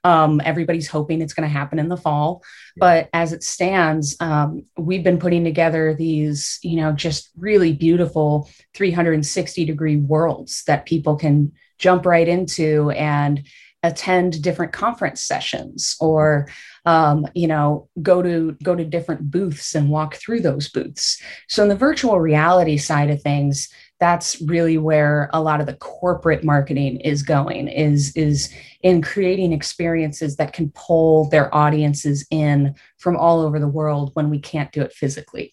um, 0.04 0.40
everybody's 0.44 0.88
hoping 0.88 1.20
it's 1.20 1.34
going 1.34 1.48
to 1.48 1.52
happen 1.52 1.78
in 1.78 1.88
the 1.88 1.96
fall. 1.96 2.42
But 2.76 3.08
as 3.12 3.32
it 3.32 3.42
stands 3.42 4.16
um, 4.20 4.64
we've 4.76 5.04
been 5.04 5.18
putting 5.18 5.44
together 5.44 5.94
these 5.94 6.58
you 6.62 6.76
know 6.76 6.92
just 6.92 7.30
really 7.36 7.72
beautiful 7.72 8.48
360 8.74 9.64
degree 9.64 9.96
worlds 9.96 10.64
that 10.66 10.86
people 10.86 11.16
can 11.16 11.52
jump 11.78 12.06
right 12.06 12.28
into 12.28 12.90
and 12.90 13.46
attend 13.82 14.42
different 14.42 14.72
conference 14.72 15.22
sessions 15.22 15.96
or 16.00 16.48
um, 16.84 17.26
you 17.34 17.46
know 17.46 17.88
go 18.02 18.22
to 18.22 18.56
go 18.62 18.74
to 18.74 18.84
different 18.84 19.30
booths 19.30 19.74
and 19.74 19.88
walk 19.88 20.16
through 20.16 20.40
those 20.40 20.68
booths. 20.68 21.20
So 21.48 21.62
in 21.62 21.68
the 21.68 21.76
virtual 21.76 22.20
reality 22.20 22.76
side 22.76 23.10
of 23.10 23.22
things 23.22 23.68
that's 24.00 24.40
really 24.42 24.78
where 24.78 25.28
a 25.32 25.40
lot 25.40 25.60
of 25.60 25.66
the 25.66 25.76
corporate 25.76 26.42
marketing 26.42 27.00
is 27.00 27.22
going 27.22 27.68
is 27.68 28.16
is 28.16 28.52
in 28.82 29.02
creating 29.02 29.52
experiences 29.52 30.36
that 30.36 30.52
can 30.52 30.70
pull 30.74 31.28
their 31.28 31.54
audiences 31.54 32.26
in 32.30 32.74
from 32.98 33.16
all 33.16 33.40
over 33.40 33.60
the 33.60 33.68
world 33.68 34.10
when 34.14 34.30
we 34.30 34.38
can't 34.38 34.72
do 34.72 34.82
it 34.82 34.92
physically 34.92 35.52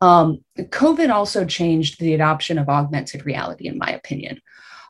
um, 0.00 0.38
covid 0.58 1.10
also 1.10 1.44
changed 1.44 1.98
the 2.00 2.14
adoption 2.14 2.58
of 2.58 2.68
augmented 2.68 3.24
reality 3.24 3.66
in 3.66 3.78
my 3.78 3.90
opinion 3.90 4.40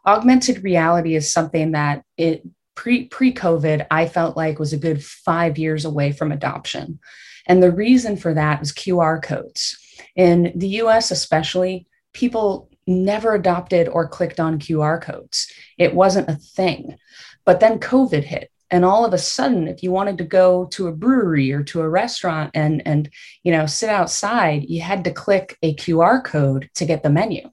augmented 0.07 0.65
reality 0.65 1.15
is 1.15 1.33
something 1.33 1.73
that 1.73 2.03
it 2.17 2.43
pre 2.81 3.05
pre 3.05 3.31
COVID, 3.31 3.87
I 3.91 4.09
felt 4.09 4.39
like 4.39 4.59
was 4.59 4.73
a 4.73 4.79
good 4.79 5.05
five 5.05 5.59
years 5.59 5.85
away 5.85 6.13
from 6.13 6.33
adoption. 6.33 6.99
And 7.47 7.63
the 7.63 7.71
reason 7.71 8.17
for 8.17 8.33
that 8.33 8.59
was 8.59 8.73
QR 8.73 9.23
codes. 9.23 9.77
In 10.17 10.53
the 10.55 10.69
US, 10.83 11.11
especially, 11.11 11.87
people 12.15 12.70
never 12.91 13.35
adopted 13.35 13.89
or 13.89 14.09
clicked 14.09 14.41
on 14.41 14.59
QR 14.59 15.01
codes. 15.01 15.51
It 15.79 15.95
wasn't 15.95 16.29
a 16.29 16.35
thing. 16.35 16.97
But 17.45 17.61
then 17.61 17.79
COVID 17.79 18.25
hit. 18.25 18.51
And 18.71 18.85
all 18.85 19.05
of 19.05 19.13
a 19.13 19.19
sudden, 19.19 19.67
if 19.67 19.83
you 19.83 19.91
wanted 19.91 20.19
to 20.19 20.25
go 20.25 20.67
to 20.67 20.87
a 20.87 20.93
brewery 20.93 21.53
or 21.53 21.63
to 21.65 21.81
a 21.81 21.89
restaurant 21.89 22.53
and, 22.55 22.83
and 22.87 23.11
you 23.43 23.51
know 23.51 23.67
sit 23.67 23.89
outside, 23.89 24.69
you 24.69 24.81
had 24.81 25.05
to 25.05 25.11
click 25.11 25.59
a 25.63 25.75
QR 25.75 26.23
code 26.23 26.71
to 26.75 26.85
get 26.85 27.03
the 27.03 27.11
menu. 27.11 27.51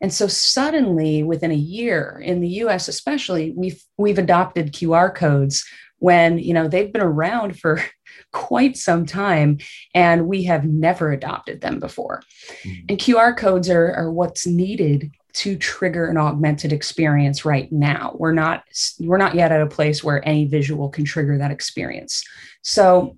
And 0.00 0.12
so 0.12 0.26
suddenly, 0.26 1.22
within 1.22 1.50
a 1.50 1.56
year, 1.56 2.22
in 2.24 2.40
the 2.40 2.48
U.S. 2.62 2.88
especially, 2.88 3.50
we've 3.50 3.82
we've 3.98 4.18
adopted 4.18 4.72
QR 4.72 5.14
codes 5.14 5.68
when 5.98 6.38
you 6.38 6.54
know 6.54 6.68
they've 6.68 6.92
been 6.92 7.02
around 7.02 7.58
for 7.58 7.82
quite 8.32 8.76
some 8.76 9.06
time, 9.06 9.58
and 9.94 10.26
we 10.26 10.44
have 10.44 10.64
never 10.64 11.12
adopted 11.12 11.60
them 11.60 11.80
before. 11.80 12.22
Mm-hmm. 12.62 12.86
And 12.88 12.98
QR 12.98 13.36
codes 13.36 13.68
are, 13.68 13.92
are 13.94 14.12
what's 14.12 14.46
needed 14.46 15.10
to 15.34 15.56
trigger 15.56 16.06
an 16.06 16.16
augmented 16.16 16.72
experience 16.72 17.44
right 17.44 17.70
now. 17.70 18.16
We're 18.18 18.32
not 18.32 18.64
we're 18.98 19.18
not 19.18 19.34
yet 19.34 19.52
at 19.52 19.60
a 19.62 19.66
place 19.66 20.02
where 20.02 20.26
any 20.26 20.46
visual 20.46 20.88
can 20.88 21.04
trigger 21.04 21.38
that 21.38 21.50
experience. 21.50 22.24
So 22.62 23.16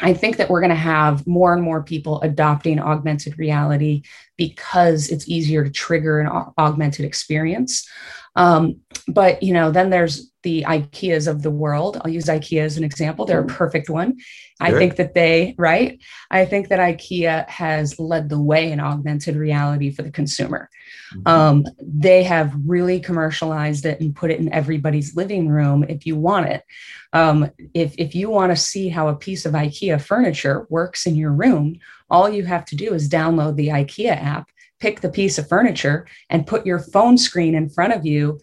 I 0.00 0.14
think 0.14 0.38
that 0.38 0.48
we're 0.48 0.60
going 0.60 0.70
to 0.70 0.76
have 0.76 1.26
more 1.26 1.52
and 1.52 1.62
more 1.62 1.82
people 1.82 2.20
adopting 2.22 2.80
augmented 2.80 3.38
reality 3.38 4.02
because 4.36 5.10
it's 5.10 5.28
easier 5.28 5.62
to 5.62 5.70
trigger 5.70 6.18
an 6.20 6.26
augmented 6.58 7.04
experience. 7.04 7.88
Um, 8.34 8.80
but 9.06 9.42
you 9.42 9.52
know, 9.52 9.70
then 9.70 9.90
there's 9.90 10.31
the 10.42 10.64
IKEAs 10.66 11.28
of 11.28 11.42
the 11.42 11.50
world. 11.50 12.00
I'll 12.00 12.10
use 12.10 12.26
IKEA 12.26 12.62
as 12.62 12.76
an 12.76 12.84
example. 12.84 13.24
They're 13.24 13.40
a 13.40 13.46
perfect 13.46 13.88
one. 13.88 14.18
I 14.60 14.72
think 14.72 14.96
that 14.96 15.14
they, 15.14 15.54
right? 15.58 16.00
I 16.30 16.44
think 16.44 16.68
that 16.68 16.78
IKEA 16.78 17.48
has 17.48 17.98
led 17.98 18.28
the 18.28 18.40
way 18.40 18.70
in 18.70 18.78
augmented 18.78 19.34
reality 19.34 19.90
for 19.90 20.02
the 20.02 20.10
consumer. 20.10 20.70
Mm-hmm. 21.14 21.28
Um, 21.28 21.64
they 21.80 22.22
have 22.22 22.54
really 22.64 23.00
commercialized 23.00 23.86
it 23.86 24.00
and 24.00 24.14
put 24.14 24.30
it 24.30 24.38
in 24.38 24.52
everybody's 24.52 25.16
living 25.16 25.48
room 25.48 25.84
if 25.88 26.06
you 26.06 26.16
want 26.16 26.46
it. 26.46 26.62
Um, 27.12 27.50
if, 27.74 27.94
if 27.98 28.14
you 28.14 28.30
want 28.30 28.52
to 28.52 28.56
see 28.56 28.88
how 28.88 29.08
a 29.08 29.16
piece 29.16 29.46
of 29.46 29.54
IKEA 29.54 30.00
furniture 30.00 30.66
works 30.70 31.06
in 31.06 31.16
your 31.16 31.32
room, 31.32 31.78
all 32.08 32.28
you 32.28 32.44
have 32.44 32.64
to 32.66 32.76
do 32.76 32.94
is 32.94 33.08
download 33.08 33.56
the 33.56 33.68
IKEA 33.68 34.16
app, 34.16 34.48
pick 34.80 35.00
the 35.00 35.10
piece 35.10 35.38
of 35.38 35.48
furniture, 35.48 36.06
and 36.30 36.46
put 36.46 36.66
your 36.66 36.78
phone 36.78 37.18
screen 37.18 37.54
in 37.54 37.68
front 37.68 37.92
of 37.92 38.06
you 38.06 38.38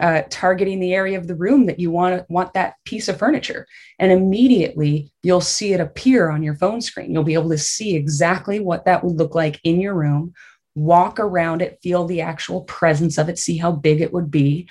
uh, 0.00 0.22
targeting 0.30 0.80
the 0.80 0.94
area 0.94 1.18
of 1.18 1.26
the 1.26 1.34
room 1.34 1.66
that 1.66 1.78
you 1.78 1.90
want 1.90 2.28
want 2.30 2.54
that 2.54 2.74
piece 2.84 3.08
of 3.08 3.18
furniture. 3.18 3.66
And 3.98 4.10
immediately 4.10 5.12
you'll 5.22 5.40
see 5.40 5.72
it 5.72 5.80
appear 5.80 6.30
on 6.30 6.42
your 6.42 6.54
phone 6.54 6.80
screen. 6.80 7.12
You'll 7.12 7.24
be 7.24 7.34
able 7.34 7.50
to 7.50 7.58
see 7.58 7.94
exactly 7.94 8.58
what 8.60 8.84
that 8.86 9.04
would 9.04 9.16
look 9.16 9.34
like 9.34 9.60
in 9.64 9.80
your 9.80 9.94
room 9.94 10.34
walk 10.76 11.18
around 11.18 11.62
it 11.62 11.80
feel 11.82 12.04
the 12.04 12.20
actual 12.20 12.60
presence 12.62 13.16
of 13.18 13.28
it 13.28 13.38
see 13.38 13.56
how 13.56 13.72
big 13.72 14.00
it 14.00 14.12
would 14.12 14.30
be. 14.30 14.68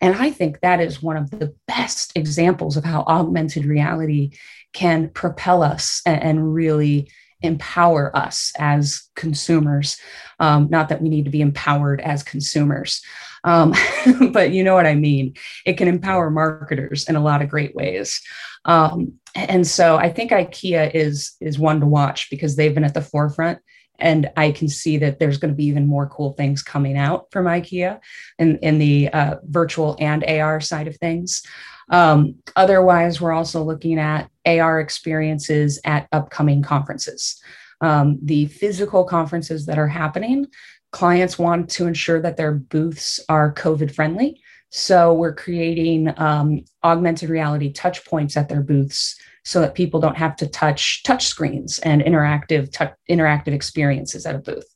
And 0.00 0.14
i 0.14 0.30
think 0.30 0.60
that 0.60 0.80
is 0.80 1.02
one 1.02 1.16
of 1.16 1.30
the 1.30 1.54
best 1.66 2.12
examples 2.14 2.76
of 2.76 2.84
how 2.84 3.02
augmented 3.02 3.66
reality 3.66 4.30
can 4.72 5.10
propel 5.10 5.62
us 5.62 6.00
and, 6.06 6.22
and 6.22 6.54
really 6.54 7.10
empower 7.42 8.16
us 8.16 8.52
as 8.58 9.08
consumers. 9.14 9.98
Um, 10.38 10.68
not 10.70 10.88
that 10.88 11.02
we 11.02 11.08
need 11.08 11.24
to 11.24 11.30
be 11.30 11.40
empowered 11.40 12.00
as 12.00 12.22
consumers, 12.22 13.02
um, 13.48 13.72
but 14.32 14.50
you 14.52 14.62
know 14.62 14.74
what 14.74 14.86
I 14.86 14.94
mean. 14.94 15.34
It 15.64 15.78
can 15.78 15.88
empower 15.88 16.30
marketers 16.30 17.08
in 17.08 17.16
a 17.16 17.22
lot 17.22 17.42
of 17.42 17.48
great 17.48 17.74
ways. 17.74 18.20
Um, 18.64 19.14
and 19.34 19.66
so 19.66 19.96
I 19.96 20.10
think 20.10 20.30
IKEA 20.30 20.90
is 20.94 21.36
is 21.40 21.58
one 21.58 21.80
to 21.80 21.86
watch 21.86 22.28
because 22.30 22.56
they've 22.56 22.74
been 22.74 22.84
at 22.84 22.94
the 22.94 23.00
forefront 23.00 23.58
and 23.98 24.30
I 24.36 24.52
can 24.52 24.68
see 24.68 24.98
that 24.98 25.18
there's 25.18 25.38
going 25.38 25.52
to 25.52 25.56
be 25.56 25.64
even 25.64 25.86
more 25.86 26.08
cool 26.08 26.32
things 26.34 26.62
coming 26.62 26.96
out 26.96 27.26
from 27.32 27.46
IKEA 27.46 28.00
in, 28.38 28.58
in 28.58 28.78
the 28.78 29.08
uh, 29.08 29.36
virtual 29.44 29.96
and 29.98 30.24
AR 30.24 30.60
side 30.60 30.86
of 30.86 30.96
things. 30.96 31.42
Um, 31.90 32.36
otherwise, 32.54 33.20
we're 33.20 33.32
also 33.32 33.62
looking 33.62 33.98
at 33.98 34.30
AR 34.46 34.78
experiences 34.78 35.80
at 35.84 36.06
upcoming 36.12 36.62
conferences. 36.62 37.40
Um, 37.80 38.18
the 38.22 38.46
physical 38.46 39.04
conferences 39.04 39.66
that 39.66 39.78
are 39.78 39.88
happening, 39.88 40.46
clients 40.90 41.38
want 41.38 41.70
to 41.70 41.86
ensure 41.86 42.20
that 42.20 42.36
their 42.36 42.52
booths 42.52 43.20
are 43.28 43.54
COVID 43.54 43.94
friendly. 43.94 44.40
So 44.70 45.14
we're 45.14 45.34
creating 45.34 46.12
um, 46.18 46.64
augmented 46.84 47.30
reality 47.30 47.72
touch 47.72 48.04
points 48.04 48.36
at 48.36 48.48
their 48.48 48.62
booths 48.62 49.16
so 49.44 49.60
that 49.62 49.74
people 49.74 49.98
don't 49.98 50.16
have 50.16 50.36
to 50.36 50.46
touch 50.46 51.02
touch 51.04 51.26
screens 51.26 51.78
and 51.78 52.02
interactive 52.02 52.70
touch, 52.70 52.92
interactive 53.08 53.54
experiences 53.54 54.26
at 54.26 54.34
a 54.34 54.38
booth. 54.38 54.66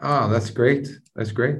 Ah, 0.00 0.26
that's 0.28 0.48
great. 0.48 0.88
That's 1.14 1.32
great. 1.32 1.56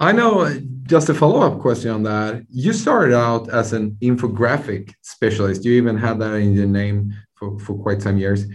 I 0.00 0.12
know 0.12 0.58
just 0.84 1.10
a 1.10 1.14
follow-up 1.14 1.60
question 1.60 1.90
on 1.90 2.02
that. 2.04 2.46
You 2.48 2.72
started 2.72 3.14
out 3.14 3.50
as 3.50 3.74
an 3.74 3.98
infographic 4.00 4.94
specialist. 5.02 5.64
You 5.64 5.72
even 5.72 5.98
had 5.98 6.18
that 6.20 6.34
in 6.34 6.54
your 6.54 6.66
name 6.66 7.12
for, 7.34 7.58
for 7.58 7.74
quite 7.74 8.00
some 8.00 8.16
years. 8.16 8.46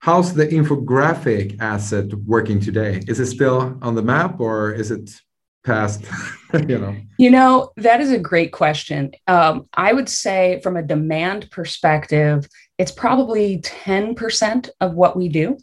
How's 0.00 0.34
the 0.34 0.46
infographic 0.46 1.60
asset 1.60 2.12
working 2.14 2.60
today? 2.60 3.02
Is 3.08 3.20
it 3.20 3.26
still 3.26 3.78
on 3.82 3.94
the 3.94 4.02
map 4.02 4.40
or 4.40 4.72
is 4.72 4.90
it 4.90 5.10
past 5.64 6.04
you 6.68 6.78
know 6.78 6.96
you 7.18 7.30
know 7.30 7.72
that 7.76 8.00
is 8.00 8.10
a 8.10 8.18
great 8.18 8.52
question 8.52 9.10
um, 9.26 9.68
i 9.74 9.92
would 9.92 10.08
say 10.08 10.60
from 10.62 10.76
a 10.76 10.82
demand 10.82 11.50
perspective 11.50 12.48
it's 12.78 12.92
probably 12.92 13.60
10% 13.60 14.70
of 14.80 14.94
what 14.94 15.16
we 15.16 15.28
do 15.28 15.58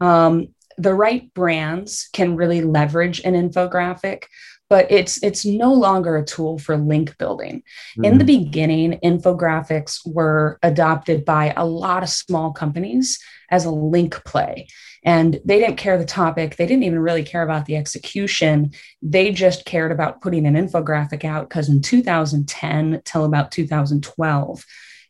um, 0.00 0.48
the 0.76 0.94
right 0.94 1.32
brands 1.34 2.08
can 2.12 2.36
really 2.36 2.62
leverage 2.62 3.20
an 3.20 3.34
infographic 3.34 4.24
but 4.70 4.86
it's 4.88 5.20
it's 5.24 5.44
no 5.44 5.74
longer 5.74 6.16
a 6.16 6.24
tool 6.24 6.56
for 6.56 6.76
link 6.76 7.18
building. 7.18 7.60
Mm. 7.98 8.06
In 8.06 8.18
the 8.18 8.24
mm-hmm. 8.24 8.44
beginning, 8.44 9.00
infographics 9.04 9.98
were 10.06 10.60
adopted 10.62 11.24
by 11.24 11.52
a 11.56 11.66
lot 11.66 12.04
of 12.04 12.08
small 12.08 12.52
companies 12.52 13.18
as 13.50 13.64
a 13.64 13.70
link 13.70 14.24
play. 14.24 14.68
And 15.02 15.40
they 15.44 15.58
didn't 15.58 15.76
care 15.76 15.96
the 15.96 16.04
topic. 16.04 16.56
They 16.56 16.66
didn't 16.66 16.82
even 16.82 16.98
really 16.98 17.22
care 17.22 17.42
about 17.42 17.66
the 17.66 17.76
execution. 17.76 18.72
They 19.00 19.32
just 19.32 19.64
cared 19.64 19.92
about 19.92 20.20
putting 20.20 20.46
an 20.46 20.54
infographic 20.54 21.24
out 21.24 21.48
because 21.48 21.68
in 21.68 21.80
2010 21.80 23.02
till 23.04 23.24
about 23.24 23.50
2012, 23.50 24.64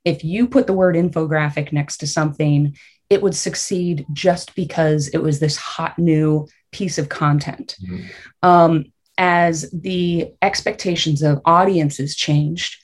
if 0.04 0.24
you 0.24 0.46
put 0.46 0.66
the 0.66 0.72
word 0.72 0.94
infographic 0.94 1.72
next 1.72 1.98
to 1.98 2.06
something, 2.06 2.76
it 3.10 3.22
would 3.22 3.34
succeed 3.34 4.06
just 4.12 4.54
because 4.54 5.08
it 5.08 5.18
was 5.18 5.40
this 5.40 5.56
hot 5.56 5.98
new 5.98 6.46
piece 6.70 6.96
of 6.96 7.08
content. 7.08 7.76
Mm-hmm. 7.82 8.06
Um, 8.42 8.84
as 9.18 9.68
the 9.72 10.32
expectations 10.40 11.20
of 11.22 11.42
audiences 11.44 12.14
changed, 12.14 12.76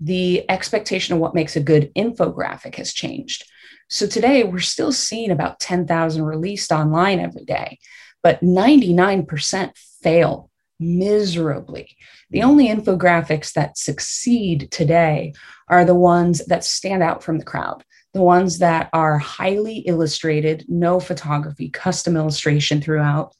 the 0.00 0.48
expectation 0.50 1.14
of 1.14 1.20
what 1.20 1.34
makes 1.34 1.54
a 1.54 1.60
good 1.60 1.92
infographic 1.94 2.74
has 2.76 2.92
changed. 2.92 3.44
So 3.88 4.06
today 4.06 4.44
we're 4.44 4.60
still 4.60 4.92
seeing 4.92 5.30
about 5.30 5.60
10,000 5.60 6.22
released 6.22 6.72
online 6.72 7.20
every 7.20 7.44
day, 7.44 7.78
but 8.22 8.40
99% 8.40 9.76
fail 10.02 10.50
miserably. 10.80 11.96
The 12.30 12.40
hmm. 12.40 12.46
only 12.46 12.68
infographics 12.68 13.52
that 13.52 13.78
succeed 13.78 14.68
today 14.70 15.34
are 15.68 15.84
the 15.84 15.94
ones 15.94 16.44
that 16.46 16.64
stand 16.64 17.02
out 17.02 17.22
from 17.22 17.38
the 17.38 17.44
crowd, 17.44 17.84
the 18.12 18.22
ones 18.22 18.58
that 18.58 18.90
are 18.92 19.18
highly 19.18 19.78
illustrated, 19.78 20.64
no 20.68 21.00
photography, 21.00 21.70
custom 21.70 22.16
illustration 22.16 22.80
throughout, 22.80 23.34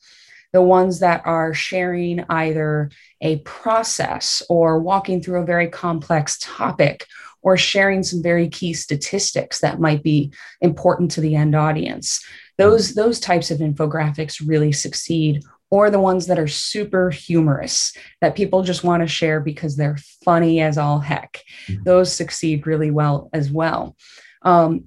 the 0.53 0.63
ones 0.63 1.01
that 1.01 1.21
are 1.25 1.53
sharing 1.53 2.25
either 2.29 2.91
a 3.21 3.39
process 3.41 4.43
or 4.49 4.79
walking 4.79 5.21
through 5.21 5.43
a 5.43 5.47
very 5.47 5.69
complex 5.69 6.39
topic 6.41 7.07
or 7.45 7.57
sharing 7.57 8.03
some 8.03 8.23
very 8.23 8.49
key 8.49 8.73
statistics 8.73 9.61
that 9.61 9.79
might 9.79 10.03
be 10.03 10.33
important 10.61 11.11
to 11.13 11.21
the 11.21 11.37
end 11.37 11.55
audience. 11.55 12.25
Those, 12.59 12.95
those 12.95 13.21
types 13.21 13.51
of 13.53 13.59
infographics 13.59 14.43
really 14.45 14.73
succeed, 14.73 15.45
or 15.71 15.91
the 15.91 16.01
ones 16.01 16.27
that 16.27 16.39
are 16.39 16.49
super 16.49 17.11
humorous 17.11 17.97
that 18.21 18.37
people 18.37 18.63
just 18.63 18.85
want 18.85 19.03
to 19.03 19.07
share 19.07 19.41
because 19.41 19.77
they're 19.77 19.99
funny 20.25 20.61
as 20.61 20.79
all 20.79 21.01
heck. 21.01 21.43
Mm-hmm. 21.67 21.83
Those 21.85 22.13
succeed 22.13 22.67
really 22.67 22.91
well 22.91 23.29
as 23.33 23.51
well. 23.51 23.97
Um, 24.43 24.85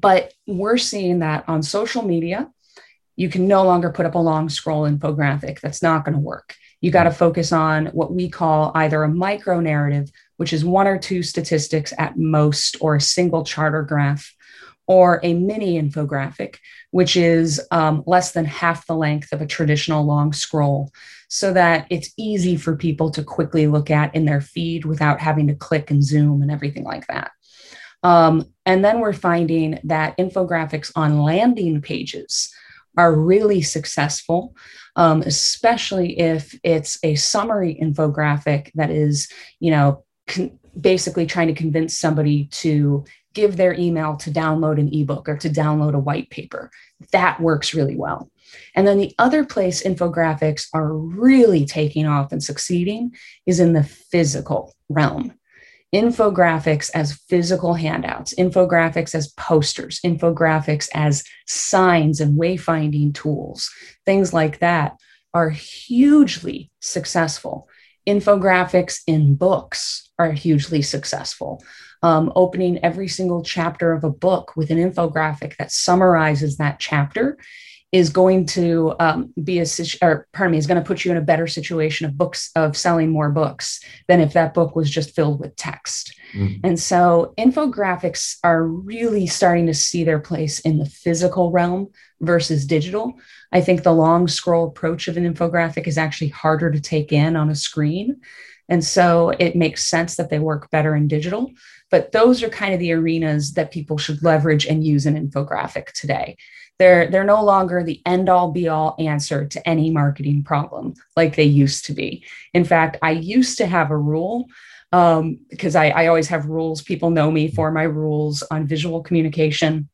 but 0.00 0.32
we're 0.46 0.78
seeing 0.78 1.20
that 1.20 1.44
on 1.48 1.62
social 1.62 2.02
media, 2.02 2.50
you 3.14 3.28
can 3.28 3.46
no 3.46 3.64
longer 3.64 3.90
put 3.90 4.06
up 4.06 4.14
a 4.14 4.18
long 4.18 4.48
scroll 4.48 4.88
infographic. 4.88 5.60
That's 5.60 5.82
not 5.82 6.04
going 6.04 6.14
to 6.14 6.20
work. 6.20 6.54
You 6.80 6.90
got 6.90 7.04
to 7.04 7.10
focus 7.10 7.52
on 7.52 7.86
what 7.86 8.12
we 8.12 8.28
call 8.28 8.72
either 8.74 9.02
a 9.02 9.08
micro 9.08 9.60
narrative, 9.60 10.10
which 10.36 10.52
is 10.52 10.64
one 10.64 10.86
or 10.86 10.98
two 10.98 11.22
statistics 11.22 11.92
at 11.98 12.16
most, 12.16 12.76
or 12.80 12.96
a 12.96 13.00
single 13.00 13.44
charter 13.44 13.82
graph, 13.82 14.34
or 14.86 15.20
a 15.22 15.34
mini 15.34 15.80
infographic, 15.80 16.56
which 16.92 17.16
is 17.16 17.60
um, 17.70 18.04
less 18.06 18.32
than 18.32 18.44
half 18.44 18.86
the 18.86 18.94
length 18.94 19.32
of 19.32 19.42
a 19.42 19.46
traditional 19.46 20.04
long 20.04 20.32
scroll, 20.32 20.92
so 21.28 21.52
that 21.52 21.86
it's 21.90 22.12
easy 22.16 22.56
for 22.56 22.76
people 22.76 23.10
to 23.10 23.24
quickly 23.24 23.66
look 23.66 23.90
at 23.90 24.14
in 24.14 24.24
their 24.24 24.40
feed 24.40 24.84
without 24.84 25.20
having 25.20 25.48
to 25.48 25.54
click 25.54 25.90
and 25.90 26.04
zoom 26.04 26.40
and 26.40 26.50
everything 26.50 26.84
like 26.84 27.06
that. 27.08 27.32
Um, 28.02 28.44
and 28.64 28.84
then 28.84 29.00
we're 29.00 29.12
finding 29.12 29.80
that 29.84 30.16
infographics 30.18 30.92
on 30.94 31.22
landing 31.22 31.80
pages 31.80 32.54
are 32.96 33.12
really 33.12 33.60
successful, 33.60 34.54
um, 34.94 35.22
especially 35.22 36.18
if 36.18 36.58
it's 36.62 36.98
a 37.02 37.16
summary 37.16 37.76
infographic 37.82 38.70
that 38.74 38.90
is, 38.90 39.28
you 39.58 39.70
know, 39.70 40.04
con- 40.26 40.58
basically 40.78 41.26
trying 41.26 41.48
to 41.48 41.54
convince 41.54 41.98
somebody 41.98 42.46
to 42.46 43.04
give 43.34 43.56
their 43.56 43.74
email 43.74 44.16
to 44.16 44.30
download 44.30 44.80
an 44.80 44.92
ebook 44.92 45.28
or 45.28 45.36
to 45.36 45.48
download 45.48 45.94
a 45.94 45.98
white 45.98 46.30
paper. 46.30 46.70
That 47.12 47.40
works 47.40 47.74
really 47.74 47.96
well. 47.96 48.30
And 48.74 48.86
then 48.86 48.98
the 48.98 49.14
other 49.18 49.44
place 49.44 49.82
infographics 49.82 50.68
are 50.72 50.96
really 50.96 51.66
taking 51.66 52.06
off 52.06 52.32
and 52.32 52.42
succeeding 52.42 53.14
is 53.44 53.60
in 53.60 53.72
the 53.72 53.84
physical 53.84 54.74
realm 54.88 55.34
infographics 55.94 56.90
as 56.94 57.14
physical 57.28 57.74
handouts, 57.74 58.34
infographics 58.34 59.14
as 59.14 59.28
posters, 59.32 60.00
infographics 60.04 60.88
as 60.94 61.24
signs 61.46 62.20
and 62.20 62.38
wayfinding 62.38 63.14
tools, 63.14 63.70
things 64.04 64.32
like 64.32 64.58
that 64.58 64.96
are 65.32 65.50
hugely 65.50 66.70
successful. 66.80 67.68
Infographics 68.06 69.00
in 69.06 69.34
books 69.34 70.10
are 70.18 70.32
hugely 70.32 70.82
successful. 70.82 71.62
Um, 72.02 72.32
opening 72.36 72.78
every 72.84 73.08
single 73.08 73.42
chapter 73.42 73.92
of 73.92 74.04
a 74.04 74.10
book 74.10 74.54
with 74.56 74.70
an 74.70 74.78
infographic 74.78 75.56
that 75.56 75.72
summarizes 75.72 76.58
that 76.58 76.78
chapter 76.78 77.38
is 77.92 78.10
going 78.10 78.44
to 78.44 78.94
um, 78.98 79.32
be 79.42 79.60
a 79.60 79.66
or 80.02 80.26
pardon 80.32 80.52
me 80.52 80.58
is 80.58 80.66
going 80.66 80.80
to 80.80 80.86
put 80.86 81.04
you 81.04 81.10
in 81.12 81.16
a 81.16 81.22
better 81.22 81.46
situation 81.46 82.04
of 82.04 82.18
books 82.18 82.50
of 82.56 82.76
selling 82.76 83.10
more 83.10 83.30
books 83.30 83.80
than 84.08 84.20
if 84.20 84.32
that 84.32 84.54
book 84.54 84.74
was 84.74 84.90
just 84.90 85.14
filled 85.14 85.40
with 85.40 85.56
text. 85.56 86.12
Mm. 86.34 86.60
and 86.64 86.80
so 86.80 87.32
infographics 87.38 88.38
are 88.42 88.64
really 88.64 89.28
starting 89.28 89.66
to 89.66 89.74
see 89.74 90.02
their 90.02 90.18
place 90.18 90.58
in 90.60 90.78
the 90.78 90.86
physical 90.86 91.52
realm 91.52 91.88
versus 92.20 92.66
digital. 92.66 93.14
I 93.52 93.60
think 93.60 93.82
the 93.82 93.92
long 93.92 94.26
scroll 94.26 94.66
approach 94.66 95.06
of 95.06 95.16
an 95.16 95.32
infographic 95.32 95.86
is 95.86 95.96
actually 95.96 96.28
harder 96.28 96.72
to 96.72 96.80
take 96.80 97.12
in 97.12 97.36
on 97.36 97.48
a 97.48 97.54
screen. 97.54 98.20
And 98.68 98.84
so 98.84 99.30
it 99.38 99.54
makes 99.54 99.86
sense 99.86 100.16
that 100.16 100.28
they 100.28 100.40
work 100.40 100.68
better 100.70 100.96
in 100.96 101.06
digital 101.06 101.52
but 101.90 102.12
those 102.12 102.42
are 102.42 102.48
kind 102.48 102.74
of 102.74 102.80
the 102.80 102.92
arenas 102.92 103.52
that 103.52 103.70
people 103.70 103.96
should 103.96 104.22
leverage 104.22 104.66
and 104.66 104.84
use 104.84 105.06
an 105.06 105.14
infographic 105.14 105.92
today 105.92 106.36
they're 106.78 107.10
they're 107.10 107.24
no 107.24 107.42
longer 107.42 107.82
the 107.82 108.02
end 108.04 108.28
all 108.28 108.50
be 108.50 108.68
all 108.68 108.96
answer 108.98 109.46
to 109.46 109.68
any 109.68 109.90
marketing 109.90 110.42
problem 110.42 110.94
like 111.16 111.36
they 111.36 111.44
used 111.44 111.86
to 111.86 111.92
be. 111.92 112.24
In 112.54 112.64
fact, 112.64 112.98
I 113.02 113.12
used 113.12 113.58
to 113.58 113.66
have 113.66 113.90
a 113.90 113.96
rule 113.96 114.46
um, 114.92 115.38
because 115.50 115.74
I, 115.74 115.88
I 115.88 116.06
always 116.06 116.28
have 116.28 116.46
rules. 116.46 116.82
People 116.82 117.10
know 117.10 117.30
me 117.30 117.48
for 117.48 117.70
my 117.70 117.82
rules 117.82 118.42
on 118.50 118.66
visual 118.66 119.02
communication. 119.02 119.88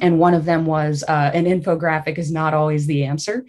And 0.00 0.18
one 0.18 0.34
of 0.34 0.44
them 0.44 0.66
was 0.66 1.02
uh, 1.08 1.30
an 1.34 1.46
infographic 1.46 2.18
is 2.18 2.30
not 2.30 2.54
always 2.54 2.86
the 2.86 3.04
answer. 3.04 3.44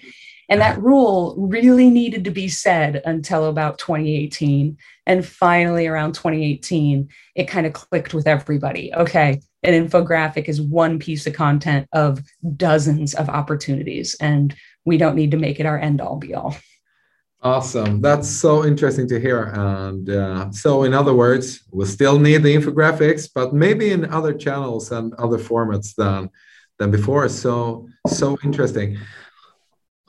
And 0.50 0.62
that 0.62 0.82
rule 0.82 1.36
really 1.38 1.89
needed 1.92 2.24
to 2.24 2.32
be 2.32 2.48
said 2.48 3.04
until 3.06 3.46
about 3.46 3.78
2018. 3.78 4.78
And 5.06 5.26
finally, 5.26 5.86
around 5.86 6.15
2018, 6.15 7.10
it 7.36 7.48
kind 7.48 7.68
of 7.68 7.74
clicked 7.74 8.15
with 8.15 8.26
everybody. 8.26 8.92
Okay, 8.94 9.42
an 9.63 9.74
infographic 9.74 10.45
is 10.48 10.62
one 10.62 11.00
piece 11.00 11.28
of 11.28 11.34
content 11.34 11.88
of 11.93 12.22
dozens 12.56 13.13
of 13.13 13.30
opportunities 13.30 14.15
and 14.22 14.56
we 14.86 14.98
don't 14.98 15.15
need 15.15 15.32
to 15.32 15.38
make 15.38 15.60
it 15.60 15.65
our 15.65 15.78
end 15.78 16.02
all 16.02 16.17
be 16.17 16.34
all. 16.34 16.56
Awesome. 17.41 18.02
That's 18.02 18.30
so 18.30 18.65
interesting 18.65 19.08
to 19.08 19.19
hear. 19.19 19.43
And 19.43 20.10
uh, 20.10 20.52
so 20.52 20.84
in 20.84 20.93
other 20.93 21.13
words 21.13 21.63
we 21.72 21.86
still 21.86 22.19
need 22.19 22.43
the 22.43 22.56
infographics 22.56 23.30
but 23.34 23.54
maybe 23.54 23.91
in 23.91 24.06
other 24.06 24.34
channels 24.34 24.91
and 24.91 25.13
other 25.15 25.38
formats 25.38 25.95
than 25.95 26.30
than 26.78 26.91
before. 26.91 27.28
So 27.30 27.88
so 28.08 28.38
interesting 28.43 28.98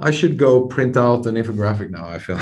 I 0.01 0.11
should 0.11 0.39
go 0.39 0.67
print 0.67 0.97
out 0.97 1.27
an 1.27 1.35
infographic 1.35 1.91
now. 1.91 2.09
I 2.09 2.19
feel 2.19 2.39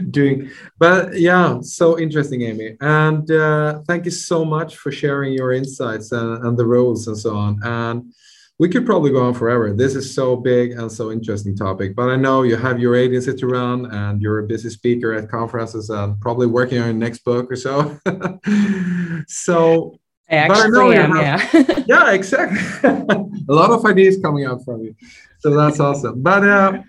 doing, 0.10 0.50
but 0.78 1.18
yeah, 1.18 1.60
so 1.60 1.98
interesting, 1.98 2.42
Amy. 2.42 2.76
And 2.80 3.30
uh, 3.30 3.80
thank 3.86 4.06
you 4.06 4.10
so 4.10 4.44
much 4.44 4.76
for 4.76 4.90
sharing 4.90 5.34
your 5.34 5.52
insights 5.52 6.12
and, 6.12 6.44
and 6.44 6.58
the 6.58 6.66
roles 6.66 7.06
and 7.08 7.18
so 7.18 7.36
on. 7.36 7.60
And 7.62 8.12
we 8.58 8.68
could 8.68 8.86
probably 8.86 9.10
go 9.10 9.22
on 9.22 9.34
forever. 9.34 9.72
This 9.72 9.94
is 9.94 10.14
so 10.14 10.36
big 10.36 10.72
and 10.72 10.90
so 10.90 11.10
interesting 11.10 11.56
topic. 11.56 11.96
But 11.96 12.08
I 12.10 12.16
know 12.16 12.42
you 12.42 12.56
have 12.56 12.78
your 12.78 12.94
agency 12.94 13.34
to 13.34 13.46
run, 13.46 13.86
and 13.86 14.22
you're 14.22 14.38
a 14.38 14.46
busy 14.46 14.70
speaker 14.70 15.12
at 15.12 15.28
conferences, 15.28 15.90
and 15.90 16.20
probably 16.20 16.46
working 16.46 16.78
on 16.78 16.84
your 16.86 16.94
next 16.94 17.24
book 17.24 17.50
or 17.50 17.56
so. 17.56 17.98
so 19.26 19.98
I 20.32 20.36
actually 20.36 20.96
am, 20.96 21.16
yeah. 21.16 21.46
yeah, 21.86 22.12
exactly. 22.12 22.58
a 22.90 23.52
lot 23.52 23.70
of 23.70 23.84
ideas 23.84 24.18
coming 24.22 24.46
out 24.46 24.64
from 24.64 24.82
you. 24.82 24.94
So 25.40 25.54
that's 25.54 25.78
awesome. 25.78 26.22
But 26.22 26.44
uh, 26.44 26.82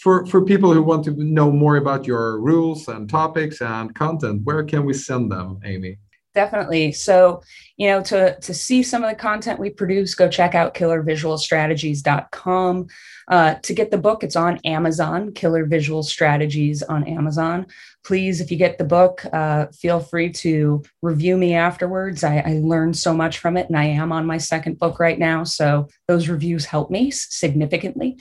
for, 0.00 0.24
for 0.26 0.44
people 0.44 0.72
who 0.72 0.82
want 0.82 1.04
to 1.06 1.10
know 1.12 1.50
more 1.50 1.76
about 1.76 2.06
your 2.06 2.40
rules 2.40 2.86
and 2.88 3.10
topics 3.10 3.60
and 3.60 3.92
content, 3.94 4.42
where 4.44 4.62
can 4.64 4.84
we 4.84 4.94
send 4.94 5.32
them, 5.32 5.58
Amy? 5.64 5.98
Definitely. 6.32 6.92
So, 6.92 7.42
you 7.76 7.88
know, 7.88 8.00
to, 8.02 8.38
to 8.38 8.54
see 8.54 8.84
some 8.84 9.02
of 9.02 9.10
the 9.10 9.16
content 9.16 9.58
we 9.58 9.70
produce, 9.70 10.14
go 10.14 10.28
check 10.28 10.54
out 10.54 10.74
killervisualstrategies.com. 10.74 12.86
Uh, 13.28 13.54
to 13.54 13.74
get 13.74 13.90
the 13.90 13.98
book, 13.98 14.22
it's 14.22 14.36
on 14.36 14.60
Amazon, 14.64 15.32
Killer 15.32 15.64
Visual 15.64 16.04
Strategies 16.04 16.84
on 16.84 17.02
Amazon. 17.08 17.66
Please, 18.04 18.40
if 18.40 18.50
you 18.50 18.56
get 18.56 18.78
the 18.78 18.84
book, 18.84 19.24
uh, 19.32 19.66
feel 19.66 20.00
free 20.00 20.30
to 20.30 20.82
review 21.02 21.36
me 21.36 21.54
afterwards. 21.54 22.24
I, 22.24 22.38
I 22.38 22.60
learned 22.62 22.96
so 22.96 23.12
much 23.14 23.38
from 23.38 23.56
it, 23.56 23.68
and 23.68 23.76
I 23.76 23.84
am 23.84 24.12
on 24.12 24.26
my 24.26 24.38
second 24.38 24.78
book 24.78 24.98
right 24.98 25.18
now. 25.18 25.44
So 25.44 25.88
those 26.08 26.28
reviews 26.28 26.64
help 26.64 26.90
me 26.90 27.10
significantly. 27.10 28.18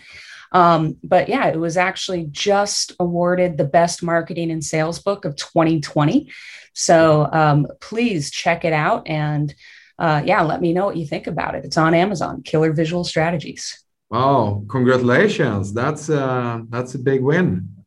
Um, 0.51 0.97
but 1.03 1.29
yeah, 1.29 1.47
it 1.47 1.59
was 1.59 1.77
actually 1.77 2.25
just 2.31 2.93
awarded 2.99 3.57
the 3.57 3.65
best 3.65 4.01
marketing 4.03 4.51
and 4.51 4.63
sales 4.63 4.99
book 4.99 5.25
of 5.25 5.35
2020. 5.35 6.31
So 6.73 7.29
um, 7.31 7.67
please 7.81 8.31
check 8.31 8.65
it 8.65 8.73
out 8.73 9.07
and 9.07 9.53
uh, 9.99 10.23
yeah, 10.25 10.41
let 10.41 10.61
me 10.61 10.73
know 10.73 10.85
what 10.85 10.97
you 10.97 11.05
think 11.05 11.27
about 11.27 11.55
it. 11.55 11.65
It's 11.65 11.77
on 11.77 11.93
Amazon, 11.93 12.41
Killer 12.41 12.71
Visual 12.71 13.03
Strategies. 13.03 13.83
Oh, 14.11 14.65
congratulations! 14.69 15.71
That's 15.71 16.09
uh, 16.09 16.61
that's 16.69 16.95
a 16.95 16.99
big 16.99 17.21
win. 17.21 17.78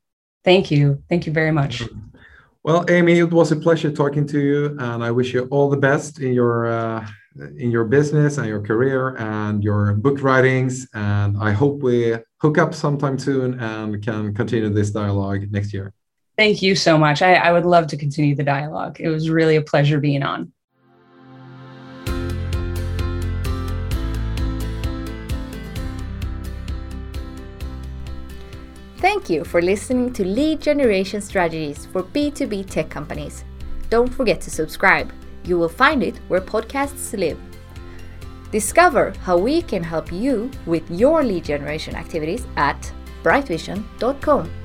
Thank 0.45 0.71
you. 0.71 1.03
Thank 1.09 1.27
you 1.27 1.33
very 1.33 1.53
much. 1.53 1.83
Well, 2.65 2.85
Amy, 2.89 3.19
it 3.19 3.33
was 3.33 3.51
a 3.51 3.57
pleasure 3.57 3.91
talking 3.91 4.27
to 4.29 4.39
you, 4.39 4.77
and 4.79 5.03
I 5.03 5.11
wish 5.11 5.35
you 5.35 5.49
all 5.51 5.69
the 5.69 5.77
best 5.77 6.21
in 6.21 6.33
your 6.33 6.67
uh, 6.67 7.07
in 7.57 7.71
your 7.71 7.85
business 7.85 8.39
and 8.39 8.47
your 8.47 8.61
career 8.61 9.17
and 9.17 9.65
your 9.65 9.95
book 9.95 10.23
writings. 10.23 10.87
And 10.95 11.37
I 11.39 11.53
hope 11.53 11.83
we 11.83 12.17
hook 12.39 12.59
up 12.59 12.75
sometime 12.75 13.19
soon 13.19 13.59
and 13.59 14.03
can 14.03 14.35
continue 14.35 14.69
this 14.69 14.91
dialogue 14.91 15.51
next 15.51 15.73
year. 15.73 15.93
Thank 16.37 16.63
you 16.63 16.75
so 16.75 16.97
much. 16.99 17.21
I, 17.23 17.35
I 17.35 17.53
would 17.53 17.67
love 17.67 17.87
to 17.89 17.97
continue 17.97 18.35
the 18.35 18.45
dialogue. 18.45 19.01
It 19.01 19.09
was 19.09 19.29
really 19.29 19.57
a 19.57 19.63
pleasure 19.63 20.01
being 20.01 20.23
on. 20.23 20.53
Thank 29.03 29.29
you 29.29 29.43
for 29.43 29.61
listening 29.61 30.13
to 30.13 30.25
Lead 30.25 30.61
Generation 30.61 31.21
Strategies 31.21 31.87
for 31.87 32.05
B2B 32.05 32.71
tech 32.71 32.89
companies. 32.89 33.45
Don't 33.91 34.07
forget 34.07 34.41
to 34.43 34.49
subscribe. 34.49 35.13
You 35.43 35.59
will 35.59 35.69
find 35.69 36.05
it 36.05 36.19
where 36.29 36.41
podcasts 36.41 37.13
live. 37.19 37.37
Discover 38.53 39.15
how 39.25 39.39
we 39.39 39.61
can 39.63 39.83
help 39.83 40.13
you 40.13 40.53
with 40.67 40.89
your 40.89 41.25
lead 41.25 41.45
generation 41.45 41.97
activities 41.97 42.47
at 42.57 42.93
brightvision.com. 43.25 44.62